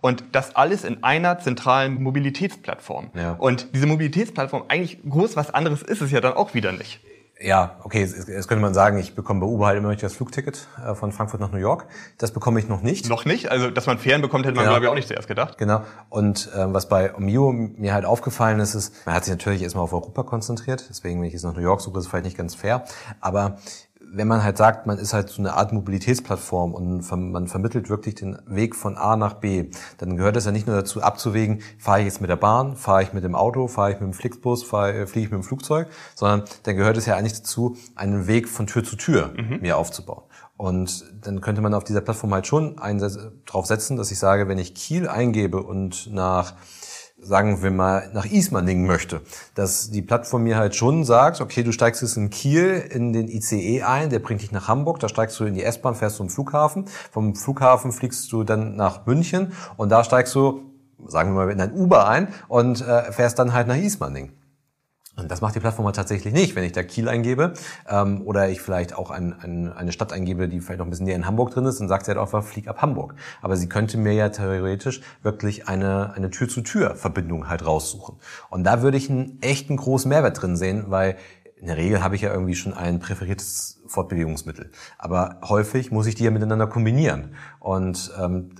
Und 0.00 0.24
das 0.32 0.54
alles 0.54 0.84
in 0.84 1.02
einer 1.02 1.38
zentralen 1.38 2.02
Mobilitätsplattform. 2.02 3.10
Ja. 3.14 3.32
Und 3.32 3.74
diese 3.74 3.86
Mobilitätsplattform, 3.86 4.64
eigentlich 4.68 4.98
groß 5.08 5.36
was 5.36 5.52
anderes 5.52 5.82
ist 5.82 6.02
es 6.02 6.10
ja 6.10 6.20
dann 6.20 6.34
auch 6.34 6.54
wieder 6.54 6.72
nicht. 6.72 7.00
Ja, 7.42 7.78
okay, 7.84 8.00
jetzt, 8.00 8.28
jetzt 8.28 8.48
könnte 8.48 8.60
man 8.60 8.74
sagen, 8.74 8.98
ich 8.98 9.14
bekomme 9.14 9.40
bei 9.40 9.46
Uber 9.46 9.66
halt 9.66 9.78
immer 9.78 9.90
noch 9.90 9.98
das 9.98 10.12
Flugticket 10.12 10.68
äh, 10.84 10.94
von 10.94 11.10
Frankfurt 11.10 11.40
nach 11.40 11.50
New 11.50 11.58
York. 11.58 11.86
Das 12.18 12.32
bekomme 12.32 12.60
ich 12.60 12.68
noch 12.68 12.82
nicht. 12.82 13.08
Noch 13.08 13.24
nicht? 13.24 13.50
Also, 13.50 13.70
dass 13.70 13.86
man 13.86 13.98
Fähren 13.98 14.20
bekommt, 14.20 14.44
hätte 14.44 14.56
man, 14.56 14.64
genau. 14.64 14.74
glaube 14.74 14.84
ich, 14.84 14.90
auch 14.90 14.94
nicht 14.94 15.08
zuerst 15.08 15.26
gedacht. 15.26 15.56
Genau. 15.56 15.82
Und 16.10 16.50
ähm, 16.54 16.74
was 16.74 16.90
bei 16.90 17.14
Omio 17.14 17.50
mir 17.52 17.94
halt 17.94 18.04
aufgefallen 18.04 18.60
ist, 18.60 18.74
ist, 18.74 19.06
man 19.06 19.14
hat 19.14 19.24
sich 19.24 19.32
natürlich 19.32 19.62
erstmal 19.62 19.84
auf 19.84 19.92
Europa 19.94 20.22
konzentriert. 20.22 20.84
Deswegen, 20.90 21.20
wenn 21.20 21.28
ich 21.28 21.32
jetzt 21.32 21.44
nach 21.44 21.54
New 21.54 21.62
York 21.62 21.80
suche, 21.80 21.98
ist 21.98 22.04
es 22.04 22.10
vielleicht 22.10 22.26
nicht 22.26 22.36
ganz 22.36 22.54
fair. 22.54 22.84
Aber 23.22 23.56
wenn 24.12 24.28
man 24.28 24.42
halt 24.42 24.56
sagt, 24.56 24.86
man 24.86 24.98
ist 24.98 25.12
halt 25.12 25.28
so 25.28 25.40
eine 25.40 25.54
Art 25.54 25.72
Mobilitätsplattform 25.72 26.74
und 26.74 27.10
man 27.32 27.46
vermittelt 27.46 27.88
wirklich 27.88 28.16
den 28.16 28.38
Weg 28.46 28.74
von 28.74 28.96
A 28.96 29.16
nach 29.16 29.34
B, 29.34 29.70
dann 29.98 30.16
gehört 30.16 30.36
es 30.36 30.44
ja 30.44 30.52
nicht 30.52 30.66
nur 30.66 30.76
dazu 30.76 31.02
abzuwägen, 31.02 31.60
fahre 31.78 32.00
ich 32.00 32.06
jetzt 32.06 32.20
mit 32.20 32.30
der 32.30 32.36
Bahn, 32.36 32.76
fahre 32.76 33.02
ich 33.02 33.12
mit 33.12 33.24
dem 33.24 33.34
Auto, 33.34 33.68
fahre 33.68 33.92
ich 33.92 34.00
mit 34.00 34.10
dem 34.10 34.12
Flixbus, 34.12 34.64
fahre, 34.64 34.92
äh, 34.92 35.06
fliege 35.06 35.26
ich 35.26 35.32
mit 35.32 35.40
dem 35.40 35.44
Flugzeug, 35.44 35.88
sondern 36.14 36.44
dann 36.64 36.76
gehört 36.76 36.96
es 36.96 37.06
ja 37.06 37.16
eigentlich 37.16 37.38
dazu, 37.38 37.76
einen 37.94 38.26
Weg 38.26 38.48
von 38.48 38.66
Tür 38.66 38.84
zu 38.84 38.96
Tür 38.96 39.32
mhm. 39.36 39.60
mir 39.60 39.76
aufzubauen. 39.76 40.22
Und 40.56 41.06
dann 41.22 41.40
könnte 41.40 41.62
man 41.62 41.72
auf 41.72 41.84
dieser 41.84 42.02
Plattform 42.02 42.34
halt 42.34 42.46
schon 42.46 42.76
drauf 43.46 43.64
setzen, 43.64 43.96
dass 43.96 44.10
ich 44.10 44.18
sage, 44.18 44.46
wenn 44.46 44.58
ich 44.58 44.74
Kiel 44.74 45.08
eingebe 45.08 45.62
und 45.62 46.12
nach 46.12 46.52
sagen 47.22 47.62
wir 47.62 47.70
mal, 47.70 48.10
nach 48.12 48.24
Ismaning 48.24 48.86
möchte, 48.86 49.20
dass 49.54 49.90
die 49.90 50.02
Plattform 50.02 50.44
mir 50.44 50.56
halt 50.56 50.74
schon 50.74 51.04
sagt, 51.04 51.40
okay, 51.40 51.62
du 51.62 51.72
steigst 51.72 52.02
jetzt 52.02 52.16
in 52.16 52.30
Kiel 52.30 52.82
in 52.90 53.12
den 53.12 53.28
ICE 53.28 53.82
ein, 53.82 54.10
der 54.10 54.18
bringt 54.18 54.42
dich 54.42 54.52
nach 54.52 54.68
Hamburg, 54.68 55.00
da 55.00 55.08
steigst 55.08 55.38
du 55.38 55.44
in 55.44 55.54
die 55.54 55.62
S-Bahn, 55.62 55.94
fährst 55.94 56.16
zum 56.16 56.30
Flughafen, 56.30 56.86
vom 57.10 57.34
Flughafen 57.34 57.92
fliegst 57.92 58.32
du 58.32 58.44
dann 58.44 58.76
nach 58.76 59.06
München 59.06 59.52
und 59.76 59.90
da 59.90 60.04
steigst 60.04 60.34
du, 60.34 60.62
sagen 61.06 61.32
wir 61.34 61.46
mal, 61.46 61.50
in 61.50 61.60
ein 61.60 61.72
Uber 61.72 62.08
ein 62.08 62.28
und 62.48 62.80
äh, 62.80 63.12
fährst 63.12 63.38
dann 63.38 63.52
halt 63.52 63.68
nach 63.68 63.76
Ismaning. 63.76 64.32
Und 65.20 65.30
das 65.30 65.40
macht 65.40 65.54
die 65.54 65.60
Plattform 65.60 65.90
tatsächlich 65.92 66.32
nicht. 66.32 66.56
Wenn 66.56 66.64
ich 66.64 66.72
da 66.72 66.82
Kiel 66.82 67.08
eingebe 67.08 67.52
ähm, 67.88 68.22
oder 68.24 68.48
ich 68.48 68.60
vielleicht 68.60 68.96
auch 68.96 69.10
ein, 69.10 69.34
ein, 69.40 69.72
eine 69.72 69.92
Stadt 69.92 70.12
eingebe, 70.12 70.48
die 70.48 70.60
vielleicht 70.60 70.78
noch 70.78 70.86
ein 70.86 70.90
bisschen 70.90 71.06
näher 71.06 71.16
in 71.16 71.26
Hamburg 71.26 71.50
drin 71.50 71.64
ist, 71.66 71.80
dann 71.80 71.88
sagt 71.88 72.06
sie 72.06 72.10
halt 72.10 72.18
einfach, 72.18 72.42
flieg 72.42 72.68
ab 72.68 72.82
Hamburg. 72.82 73.14
Aber 73.42 73.56
sie 73.56 73.68
könnte 73.68 73.98
mir 73.98 74.12
ja 74.12 74.28
theoretisch 74.30 75.00
wirklich 75.22 75.68
eine, 75.68 76.12
eine 76.14 76.30
Tür-zu-Tür-Verbindung 76.30 77.48
halt 77.48 77.64
raussuchen. 77.64 78.16
Und 78.48 78.64
da 78.64 78.82
würde 78.82 78.96
ich 78.96 79.10
einen 79.10 79.40
echten 79.42 79.76
großen 79.76 80.08
Mehrwert 80.08 80.40
drin 80.40 80.56
sehen, 80.56 80.86
weil 80.88 81.16
in 81.56 81.66
der 81.66 81.76
Regel 81.76 82.02
habe 82.02 82.16
ich 82.16 82.22
ja 82.22 82.32
irgendwie 82.32 82.54
schon 82.54 82.72
ein 82.72 83.00
präferiertes 83.00 83.82
Fortbewegungsmittel. 83.86 84.70
Aber 84.98 85.40
häufig 85.42 85.90
muss 85.90 86.06
ich 86.06 86.14
die 86.14 86.24
ja 86.24 86.30
miteinander 86.30 86.66
kombinieren. 86.66 87.34
Und 87.58 88.10
ähm, 88.18 88.50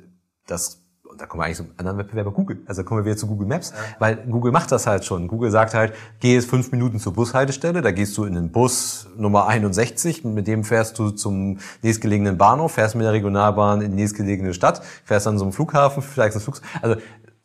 das 0.47 0.80
da 1.21 1.27
kommen 1.27 1.43
wir 1.43 1.45
eigentlich 1.47 1.59
zum 1.59 1.69
anderen 1.77 1.99
Wettbewerber 1.99 2.31
Google. 2.31 2.61
Also 2.67 2.83
kommen 2.83 3.01
wir 3.01 3.05
wieder 3.05 3.17
zu 3.17 3.27
Google 3.27 3.47
Maps, 3.47 3.71
ja. 3.71 3.77
weil 3.99 4.17
Google 4.17 4.53
macht 4.53 4.73
das 4.73 4.87
halt 4.87 5.05
schon. 5.05 5.29
Google 5.29 5.51
sagt 5.51 5.75
halt, 5.75 5.93
geh 6.21 6.35
jetzt 6.35 6.49
fünf 6.49 6.73
Minuten 6.73 6.99
zur 6.99 7.13
Bushaltestelle, 7.13 7.83
da 7.83 7.91
gehst 7.91 8.17
du 8.17 8.25
in 8.25 8.35
den 8.35 8.51
Bus 8.51 9.09
Nummer 9.17 9.47
61, 9.47 10.25
mit 10.25 10.47
dem 10.47 10.65
fährst 10.65 10.99
du 10.99 11.11
zum 11.11 11.59
nächstgelegenen 11.83 12.39
Bahnhof, 12.39 12.73
fährst 12.73 12.95
mit 12.95 13.05
der 13.05 13.13
Regionalbahn 13.13 13.83
in 13.83 13.91
die 13.91 13.97
nächstgelegene 13.97 14.55
Stadt, 14.55 14.83
fährst 15.05 15.27
dann 15.27 15.39
zum 15.39 15.53
Flughafen, 15.53 16.03
vielleicht 16.03 16.35
ins 16.35 16.45
Flugzeug. 16.45 16.65
Also 16.81 16.97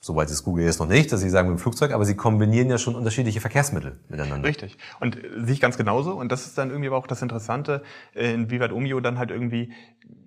Soweit 0.05 0.29
ist 0.29 0.43
Google 0.43 0.65
jetzt 0.65 0.79
noch 0.79 0.87
nicht, 0.87 1.11
dass 1.11 1.21
sie 1.21 1.31
sagen 1.31 1.49
mit 1.49 1.57
dem 1.57 1.59
Flugzeug, 1.59 1.91
aber 1.91 2.05
sie 2.05 2.13
kombinieren 2.15 2.69
ja 2.69 2.77
schon 2.77 2.93
unterschiedliche 2.93 3.41
Verkehrsmittel 3.41 3.97
miteinander. 4.07 4.47
Richtig. 4.47 4.77
Und 4.99 5.17
sehe 5.37 5.53
ich 5.53 5.59
ganz 5.59 5.77
genauso. 5.77 6.11
Und 6.11 6.31
das 6.31 6.45
ist 6.45 6.59
dann 6.59 6.69
irgendwie 6.69 6.89
aber 6.89 6.97
auch 6.97 7.07
das 7.07 7.23
Interessante, 7.23 7.81
inwieweit 8.13 8.71
Umio 8.71 8.99
dann 8.99 9.17
halt 9.17 9.31
irgendwie, 9.31 9.73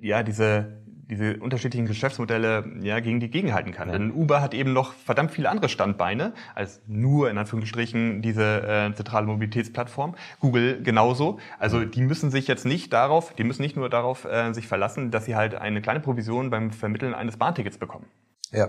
ja, 0.01 0.25
diese, 0.25 0.83
diese 1.11 1.39
unterschiedlichen 1.39 1.87
Geschäftsmodelle 1.87 2.65
ja, 2.81 3.01
gegen 3.01 3.21
die 3.21 3.31
gegenhalten 3.31 3.73
kann. 3.73 3.89
Ja. 3.89 3.95
Denn 3.97 4.13
Uber 4.13 4.41
hat 4.41 4.55
eben 4.55 4.73
noch 4.73 4.93
verdammt 4.93 5.31
viele 5.31 5.49
andere 5.49 5.69
Standbeine 5.69 6.33
als 6.55 6.81
nur 6.87 7.31
in 7.31 7.39
Anführungsstrichen 7.39 8.23
diese 8.23 8.63
äh, 8.63 8.95
zentrale 8.95 9.27
Mobilitätsplattform. 9.27 10.15
Google 10.41 10.83
genauso. 10.83 11.39
Also 11.59 11.85
die 11.85 12.03
müssen 12.03 12.31
sich 12.31 12.47
jetzt 12.47 12.67
nicht 12.67 12.93
darauf, 12.93 13.35
die 13.35 13.45
müssen 13.45 13.63
nicht 13.63 13.77
nur 13.77 13.89
darauf 13.89 14.25
äh, 14.25 14.53
sich 14.53 14.67
verlassen, 14.67 15.11
dass 15.11 15.25
sie 15.25 15.37
halt 15.37 15.55
eine 15.55 15.81
kleine 15.81 16.01
Provision 16.01 16.51
beim 16.51 16.71
Vermitteln 16.71 17.15
eines 17.15 17.37
Bahntickets 17.37 17.79
bekommen. 17.79 18.07
Ja, 18.53 18.69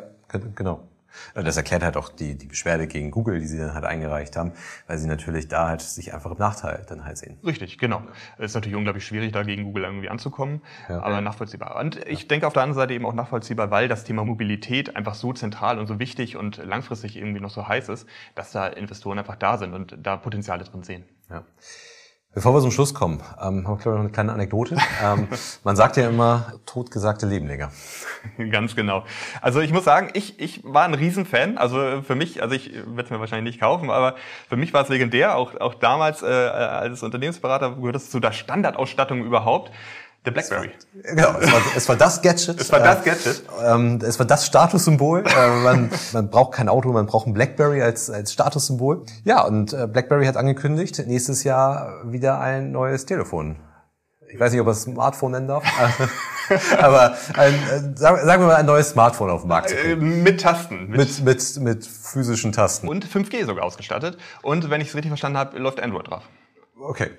genau. 0.55 0.87
Äh, 1.33 1.43
das 1.43 1.57
erklärt 1.57 1.83
halt 1.83 1.97
auch 1.97 2.09
die, 2.09 2.37
die 2.37 2.47
Beschwerde 2.47 2.87
gegen 2.87 3.11
Google, 3.11 3.39
die 3.39 3.47
sie 3.47 3.57
dann 3.57 3.73
halt 3.73 3.85
eingereicht 3.85 4.35
haben, 4.35 4.53
weil 4.87 4.97
sie 4.97 5.07
natürlich 5.07 5.47
da 5.47 5.67
halt 5.67 5.81
sich 5.81 6.13
einfach 6.13 6.31
im 6.31 6.37
Nachteil 6.37 6.85
dann 6.87 7.05
halt 7.05 7.17
sehen. 7.17 7.37
Richtig, 7.45 7.77
genau. 7.77 8.01
Es 8.37 8.51
ist 8.51 8.55
natürlich 8.55 8.75
unglaublich 8.75 9.05
schwierig, 9.05 9.31
da 9.31 9.43
gegen 9.43 9.63
Google 9.63 9.83
irgendwie 9.83 10.09
anzukommen, 10.09 10.61
ja. 10.87 11.01
aber 11.01 11.21
nachvollziehbar. 11.21 11.75
Und 11.77 11.97
ich 12.07 12.27
denke 12.27 12.47
auf 12.47 12.53
der 12.53 12.63
anderen 12.63 12.81
Seite 12.81 12.93
eben 12.93 13.05
auch 13.05 13.13
nachvollziehbar, 13.13 13.71
weil 13.71 13.87
das 13.87 14.03
Thema 14.03 14.23
Mobilität 14.23 14.95
einfach 14.95 15.15
so 15.15 15.33
zentral 15.33 15.79
und 15.79 15.87
so 15.87 15.99
wichtig 15.99 16.35
und 16.37 16.57
langfristig 16.57 17.15
irgendwie 17.15 17.39
noch 17.39 17.49
so 17.49 17.67
heiß 17.67 17.89
ist, 17.89 18.07
dass 18.35 18.51
da 18.51 18.67
Investoren 18.67 19.19
einfach 19.19 19.35
da 19.35 19.57
sind 19.57 19.73
und 19.73 19.97
da 20.01 20.17
Potenziale 20.17 20.63
drin 20.63 20.83
sehen. 20.83 21.05
Ja. 21.29 21.43
Bevor 22.39 22.53
wir 22.53 22.61
zum 22.61 22.71
Schluss 22.71 22.93
kommen, 22.93 23.21
ähm, 23.41 23.67
habe 23.67 23.75
ich 23.75 23.83
glaube 23.83 23.97
noch 23.97 23.99
eine 23.99 24.11
kleine 24.11 24.31
Anekdote. 24.31 24.77
ähm, 25.03 25.27
man 25.65 25.75
sagt 25.75 25.97
ja 25.97 26.07
immer, 26.07 26.53
totgesagte 26.65 27.25
leben 27.25 27.47
länger. 27.47 27.69
Ganz 28.49 28.77
genau. 28.77 29.03
Also 29.41 29.59
ich 29.59 29.73
muss 29.73 29.83
sagen, 29.83 30.09
ich, 30.13 30.39
ich 30.39 30.63
war 30.63 30.85
ein 30.85 30.93
Riesenfan. 30.93 31.57
Also 31.57 32.01
für 32.01 32.15
mich, 32.15 32.41
also 32.41 32.55
ich 32.55 32.73
werde 32.73 33.03
es 33.03 33.09
mir 33.09 33.19
wahrscheinlich 33.19 33.55
nicht 33.55 33.59
kaufen, 33.59 33.89
aber 33.89 34.15
für 34.47 34.55
mich 34.55 34.71
war 34.71 34.83
es 34.83 34.87
legendär. 34.87 35.35
Auch, 35.35 35.59
auch 35.59 35.73
damals 35.73 36.23
äh, 36.23 36.27
als 36.27 37.03
Unternehmensberater 37.03 37.75
gehört 37.75 37.97
es 37.97 38.09
zu 38.09 38.21
der 38.21 38.31
Standardausstattung 38.31 39.21
überhaupt. 39.25 39.73
Der 40.25 40.31
BlackBerry. 40.31 40.71
Genau, 40.93 41.39
es 41.39 41.51
war, 41.51 41.61
es 41.77 41.89
war 41.89 41.95
das 41.95 42.21
Gadget. 42.21 42.59
Es 42.59 42.71
war 42.71 42.79
das 42.79 43.03
Gadget. 43.03 43.43
Ähm, 43.63 43.99
es 44.03 44.19
war 44.19 44.25
das 44.25 44.45
Statussymbol. 44.45 45.23
äh, 45.25 45.49
man, 45.63 45.89
man 46.11 46.29
braucht 46.29 46.53
kein 46.53 46.67
Auto, 46.67 46.91
man 46.91 47.05
braucht 47.05 47.27
ein 47.27 47.33
BlackBerry 47.33 47.81
als, 47.81 48.09
als 48.09 48.33
Statussymbol. 48.33 49.05
Ja, 49.23 49.43
und 49.45 49.71
äh, 49.71 49.87
BlackBerry 49.87 50.25
hat 50.25 50.35
angekündigt, 50.35 51.01
nächstes 51.07 51.45
Jahr 51.45 52.01
wieder 52.03 52.39
ein 52.39 52.71
neues 52.71 53.05
Telefon. 53.05 53.57
Ich 54.31 54.39
weiß 54.39 54.51
nicht, 54.51 54.61
ob 54.61 54.67
man 54.67 54.75
es 54.75 54.83
Smartphone 54.83 55.31
nennen 55.31 55.47
darf. 55.47 55.63
aber 56.79 57.17
ein, 57.35 57.53
äh, 57.53 57.97
sagen 57.97 58.41
wir 58.41 58.47
mal 58.47 58.55
ein 58.55 58.65
neues 58.65 58.89
Smartphone 58.89 59.29
auf 59.29 59.41
dem 59.41 59.47
Markt. 59.47 59.71
Äh, 59.71 59.95
mit 59.95 60.41
Tasten. 60.41 60.89
Mit, 60.89 61.23
mit, 61.23 61.23
mit, 61.23 61.59
mit 61.61 61.85
physischen 61.85 62.51
Tasten. 62.51 62.87
Und 62.87 63.07
5G 63.07 63.45
sogar 63.45 63.63
ausgestattet. 63.63 64.17
Und 64.41 64.69
wenn 64.69 64.81
ich 64.81 64.89
es 64.89 64.95
richtig 64.95 65.09
verstanden 65.09 65.37
habe, 65.37 65.57
läuft 65.57 65.79
Android 65.79 66.09
drauf. 66.09 66.23
Okay. 66.81 67.09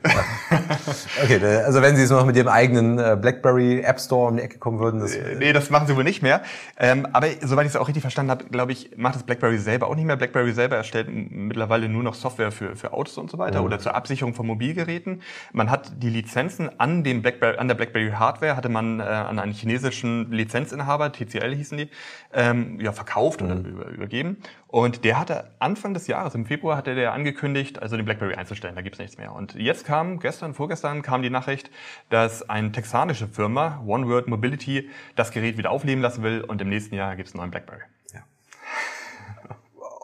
okay, 1.22 1.44
also 1.44 1.82
wenn 1.82 1.94
Sie 1.94 2.02
jetzt 2.02 2.10
noch 2.10 2.24
mit 2.24 2.34
Ihrem 2.34 2.48
eigenen 2.48 2.98
äh, 2.98 3.18
BlackBerry 3.20 3.80
App 3.80 4.00
Store 4.00 4.28
um 4.28 4.36
die 4.38 4.42
Ecke 4.42 4.58
kommen 4.58 4.78
würden, 4.78 5.00
das 5.00 5.14
äh, 5.14 5.34
Nee, 5.36 5.52
das 5.52 5.68
machen 5.68 5.86
Sie 5.86 5.94
wohl 5.94 6.04
nicht 6.04 6.22
mehr. 6.22 6.40
Ähm, 6.78 7.06
aber 7.12 7.26
soweit 7.42 7.66
ich 7.66 7.72
es 7.72 7.76
auch 7.76 7.86
richtig 7.86 8.00
verstanden 8.00 8.30
habe, 8.30 8.44
glaube 8.46 8.72
ich, 8.72 8.96
macht 8.96 9.16
das 9.16 9.22
BlackBerry 9.22 9.58
selber 9.58 9.88
auch 9.88 9.94
nicht 9.96 10.06
mehr. 10.06 10.16
BlackBerry 10.16 10.52
selber 10.52 10.76
erstellt 10.76 11.08
mittlerweile 11.10 11.90
nur 11.90 12.02
noch 12.02 12.14
Software 12.14 12.52
für, 12.52 12.74
für 12.74 12.94
Autos 12.94 13.18
und 13.18 13.30
so 13.30 13.36
weiter 13.36 13.60
mhm. 13.60 13.66
oder 13.66 13.78
zur 13.78 13.94
Absicherung 13.94 14.32
von 14.32 14.46
Mobilgeräten. 14.46 15.20
Man 15.52 15.70
hat 15.70 15.92
die 16.02 16.08
Lizenzen 16.08 16.70
an 16.80 17.04
dem 17.04 17.20
BlackBerry, 17.20 17.58
an 17.58 17.68
der 17.68 17.74
BlackBerry 17.74 18.12
Hardware 18.12 18.56
hatte 18.56 18.70
man 18.70 19.00
äh, 19.00 19.02
an 19.02 19.38
einen 19.38 19.52
chinesischen 19.52 20.32
Lizenzinhaber, 20.32 21.12
TCL 21.12 21.54
hießen 21.54 21.76
die, 21.76 21.90
ähm, 22.32 22.80
ja, 22.80 22.92
verkauft 22.92 23.42
mhm. 23.42 23.46
oder 23.46 23.56
über, 23.56 23.86
übergeben. 23.88 24.38
Und 24.70 25.04
der 25.04 25.18
hatte 25.18 25.50
Anfang 25.58 25.94
des 25.94 26.06
Jahres, 26.06 26.36
im 26.36 26.46
Februar, 26.46 26.76
hatte 26.76 26.94
der 26.94 27.12
angekündigt, 27.12 27.82
also 27.82 27.96
den 27.96 28.04
BlackBerry 28.04 28.34
einzustellen, 28.34 28.76
da 28.76 28.82
gibt's 28.82 29.00
nichts 29.00 29.18
mehr. 29.18 29.34
Und 29.34 29.54
jetzt 29.56 29.84
kam, 29.84 30.20
gestern, 30.20 30.54
vorgestern, 30.54 31.02
kam 31.02 31.22
die 31.22 31.30
Nachricht, 31.30 31.70
dass 32.08 32.48
eine 32.48 32.70
texanische 32.70 33.26
Firma, 33.26 33.82
One 33.84 34.06
World 34.06 34.28
Mobility, 34.28 34.88
das 35.16 35.32
Gerät 35.32 35.58
wieder 35.58 35.72
aufleben 35.72 36.00
lassen 36.00 36.22
will 36.22 36.42
und 36.42 36.62
im 36.62 36.68
nächsten 36.68 36.94
Jahr 36.94 37.16
gibt's 37.16 37.32
einen 37.32 37.40
neuen 37.40 37.50
BlackBerry. 37.50 37.82
Ja. 38.14 38.20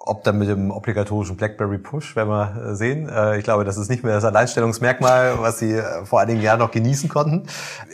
Ob 0.07 0.23
dann 0.23 0.39
mit 0.39 0.49
dem 0.49 0.71
obligatorischen 0.71 1.37
BlackBerry 1.37 1.79
Push, 1.79 2.15
werden 2.15 2.31
wir 2.31 2.71
äh, 2.71 2.75
sehen. 2.77 3.09
Äh, 3.09 3.39
ich 3.39 3.45
glaube, 3.45 3.65
das 3.65 3.77
ist 3.77 3.91
nicht 3.91 4.05
mehr 4.05 4.15
das 4.15 4.25
Alleinstellungsmerkmal, 4.25 5.39
was 5.41 5.59
sie 5.59 5.73
äh, 5.73 6.05
vor 6.05 6.21
einigen 6.21 6.41
Jahren 6.41 6.61
noch 6.61 6.71
genießen 6.71 7.09
konnten. 7.09 7.49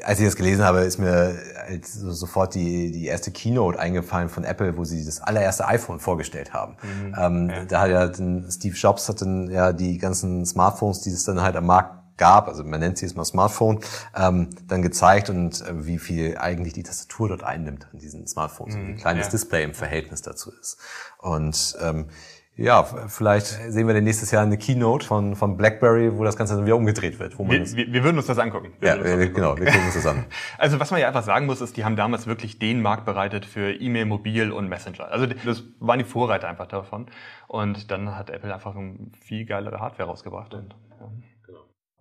Als 0.05 0.21
ich 0.21 0.27
das 0.27 0.37
gelesen 0.37 0.63
habe, 0.63 0.81
ist 0.81 0.99
mir 0.99 1.35
halt 1.67 1.87
sofort 1.87 2.55
die, 2.55 2.93
die 2.93 3.07
erste 3.07 3.31
Keynote 3.31 3.79
eingefallen 3.79 4.29
von 4.29 4.45
Apple, 4.45 4.77
wo 4.77 4.85
sie 4.85 5.05
das 5.05 5.23
allererste 5.23 5.67
iPhone 5.67 6.01
vorgestellt 6.01 6.53
haben. 6.53 6.77
Mhm, 6.83 7.15
ähm, 7.19 7.51
ja. 7.51 7.65
Da 7.65 7.81
hat 7.81 7.91
ja 7.91 8.51
Steve 8.51 8.77
Jobs 8.77 9.09
hat 9.09 9.23
dann 9.23 9.51
ja 9.51 9.73
die 9.73 9.97
ganzen 9.97 10.45
Smartphones, 10.45 11.01
die 11.01 11.11
es 11.11 11.25
dann 11.25 11.41
halt 11.41 11.57
am 11.57 11.65
Markt 11.65 12.02
gab, 12.17 12.49
also 12.49 12.65
man 12.65 12.81
nennt 12.81 12.99
sie 12.99 13.07
jetzt 13.07 13.17
mal 13.17 13.25
Smartphone, 13.25 13.81
ähm, 14.17 14.51
dann 14.69 14.83
gezeigt 14.83 15.31
und 15.31 15.61
äh, 15.63 15.87
wie 15.87 15.99
viel 15.99 16.37
eigentlich 16.39 16.73
die 16.73 16.83
Tastatur 16.83 17.29
dort 17.29 17.43
einnimmt 17.43 17.87
an 17.93 17.99
diesen 17.99 18.27
Smartphones, 18.27 18.77
mhm, 18.77 18.89
wie 18.89 18.95
klein 18.95 19.17
ja. 19.17 19.23
das 19.23 19.31
Display 19.31 19.65
im 19.65 19.75
Verhältnis 19.75 20.23
dazu 20.23 20.51
ist. 20.61 20.79
Und 21.19 21.77
ähm, 21.81 22.07
ja, 22.55 22.83
vielleicht 22.83 23.47
sehen 23.47 23.87
wir 23.87 23.95
dann 23.95 24.05
nächstes 24.05 24.31
Jahr 24.31 24.43
eine 24.43 24.59
Keynote 24.59 25.07
von, 25.07 25.37
von 25.37 25.57
BlackBerry, 25.57 26.19
wo 26.19 26.23
das 26.23 26.37
Ganze 26.37 26.55
dann 26.55 26.67
wieder 26.67 26.77
umgedreht 26.77 27.19
wird. 27.19 27.39
Wo 27.39 27.45
man 27.45 27.59
wir, 27.59 27.77
wir, 27.77 27.93
wir 27.93 28.05
würden 28.05 28.19
uns 28.19 28.27
das 28.27 28.39
angucken. 28.39 28.75
Wir 28.79 28.91
ja, 28.91 29.03
wir, 29.03 29.13
angucken. 29.15 29.35
genau, 29.35 29.57
wir 29.57 29.67
gucken 29.67 29.87
uns 29.87 29.95
das 29.95 30.07
an. 30.07 30.27
Also 30.59 30.79
was 30.79 30.91
man 30.91 31.01
ja 31.01 31.09
einfach 31.09 31.23
sagen 31.23 31.47
muss, 31.47 31.63
ist, 31.63 31.79
die 31.79 31.85
haben 31.85 31.97
damals 31.97 32.27
wirklich 32.27 32.59
den 32.59 32.83
Markt 32.83 33.07
bereitet 33.07 33.47
für 33.47 33.73
E-Mail, 33.73 34.05
Mobil 34.05 34.53
und 34.53 34.69
Messenger. 34.69 35.11
Also 35.11 35.27
das 35.27 35.65
waren 35.81 35.99
die 35.99 36.05
Vorreiter 36.05 36.47
einfach 36.47 36.67
davon. 36.67 37.07
Und 37.49 37.91
dann 37.91 38.15
hat 38.17 38.29
Apple 38.29 38.53
einfach 38.53 38.77
eine 38.77 38.97
viel 39.19 39.47
geilere 39.47 39.81
Hardware 39.81 40.11
rausgebracht. 40.11 40.53
Und, 40.53 40.75
ja. 41.01 41.07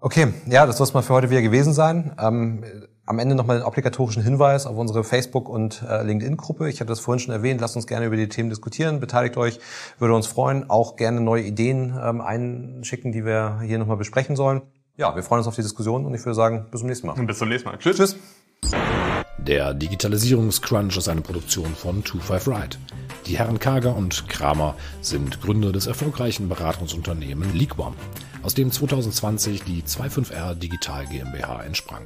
Okay, 0.04 0.34
ja, 0.48 0.66
das 0.66 0.78
soll 0.78 0.86
es 0.86 0.96
mal 0.96 1.04
für 1.04 1.14
heute 1.14 1.30
wieder 1.30 1.44
gewesen 1.44 1.74
sein. 1.74 2.16
Ähm, 2.20 2.64
am 3.06 3.20
Ende 3.20 3.36
nochmal 3.36 3.60
den 3.60 3.66
obligatorischen 3.66 4.24
Hinweis 4.24 4.66
auf 4.66 4.76
unsere 4.76 5.04
Facebook- 5.04 5.48
und 5.48 5.84
äh, 5.88 6.02
LinkedIn-Gruppe. 6.02 6.70
Ich 6.70 6.80
hatte 6.80 6.88
das 6.88 7.00
vorhin 7.00 7.20
schon 7.20 7.36
erwähnt. 7.36 7.62
Lasst 7.62 7.76
uns 7.76 7.86
gerne 7.86 8.08
über 8.08 8.16
die 8.16 8.28
Themen 8.28 8.50
diskutieren. 8.50 9.00
Beteiligt 9.00 9.38
euch, 9.38 9.60
würde 10.00 10.16
uns 10.16 10.26
freuen. 10.26 10.68
Auch 10.72 10.96
gerne 10.96 11.22
neue 11.22 11.44
Ideen 11.44 11.96
ähm, 12.04 12.20
einschicken, 12.20 13.12
die 13.12 13.26
wir 13.26 13.60
hier 13.64 13.78
nochmal 13.78 13.98
besprechen 13.98 14.36
sollen. 14.36 14.64
Ja, 14.98 15.16
wir 15.16 15.22
freuen 15.22 15.40
uns 15.40 15.48
auf 15.48 15.56
die 15.56 15.62
Diskussion 15.62 16.06
und 16.06 16.16
ich 16.16 16.22
würde 16.22 16.36
sagen, 16.36 16.66
bis 16.72 16.80
zum 16.80 16.90
nächsten 16.90 17.06
Mal. 17.06 17.24
Bis 17.24 17.38
zum 17.38 17.50
nächsten 17.50 17.70
Mal. 17.70 17.78
Tschüss. 17.78 17.98
Tschüss. 17.98 18.18
Der 19.48 19.74
Digitalisierungscrunch 19.74 20.98
ist 20.98 21.10
eine 21.10 21.22
Produktion 21.22 21.74
von 21.76 22.04
25 22.04 22.48
Ride. 22.48 22.78
Die 23.26 23.40
Herren 23.40 23.58
Kager 23.58 23.96
und 23.96 24.30
Kramer 24.30 24.76
sind 25.02 25.42
Gründer 25.42 25.72
des 25.72 25.88
erfolgreichen 25.88 26.48
Beratungsunternehmen 26.48 27.52
Leagueone 27.58 27.96
aus 28.44 28.54
dem 28.54 28.72
2020 28.72 29.64
die 29.64 29.82
25R 29.82 30.54
Digital 30.54 31.08
GmbH 31.08 31.64
entsprang. 31.64 32.04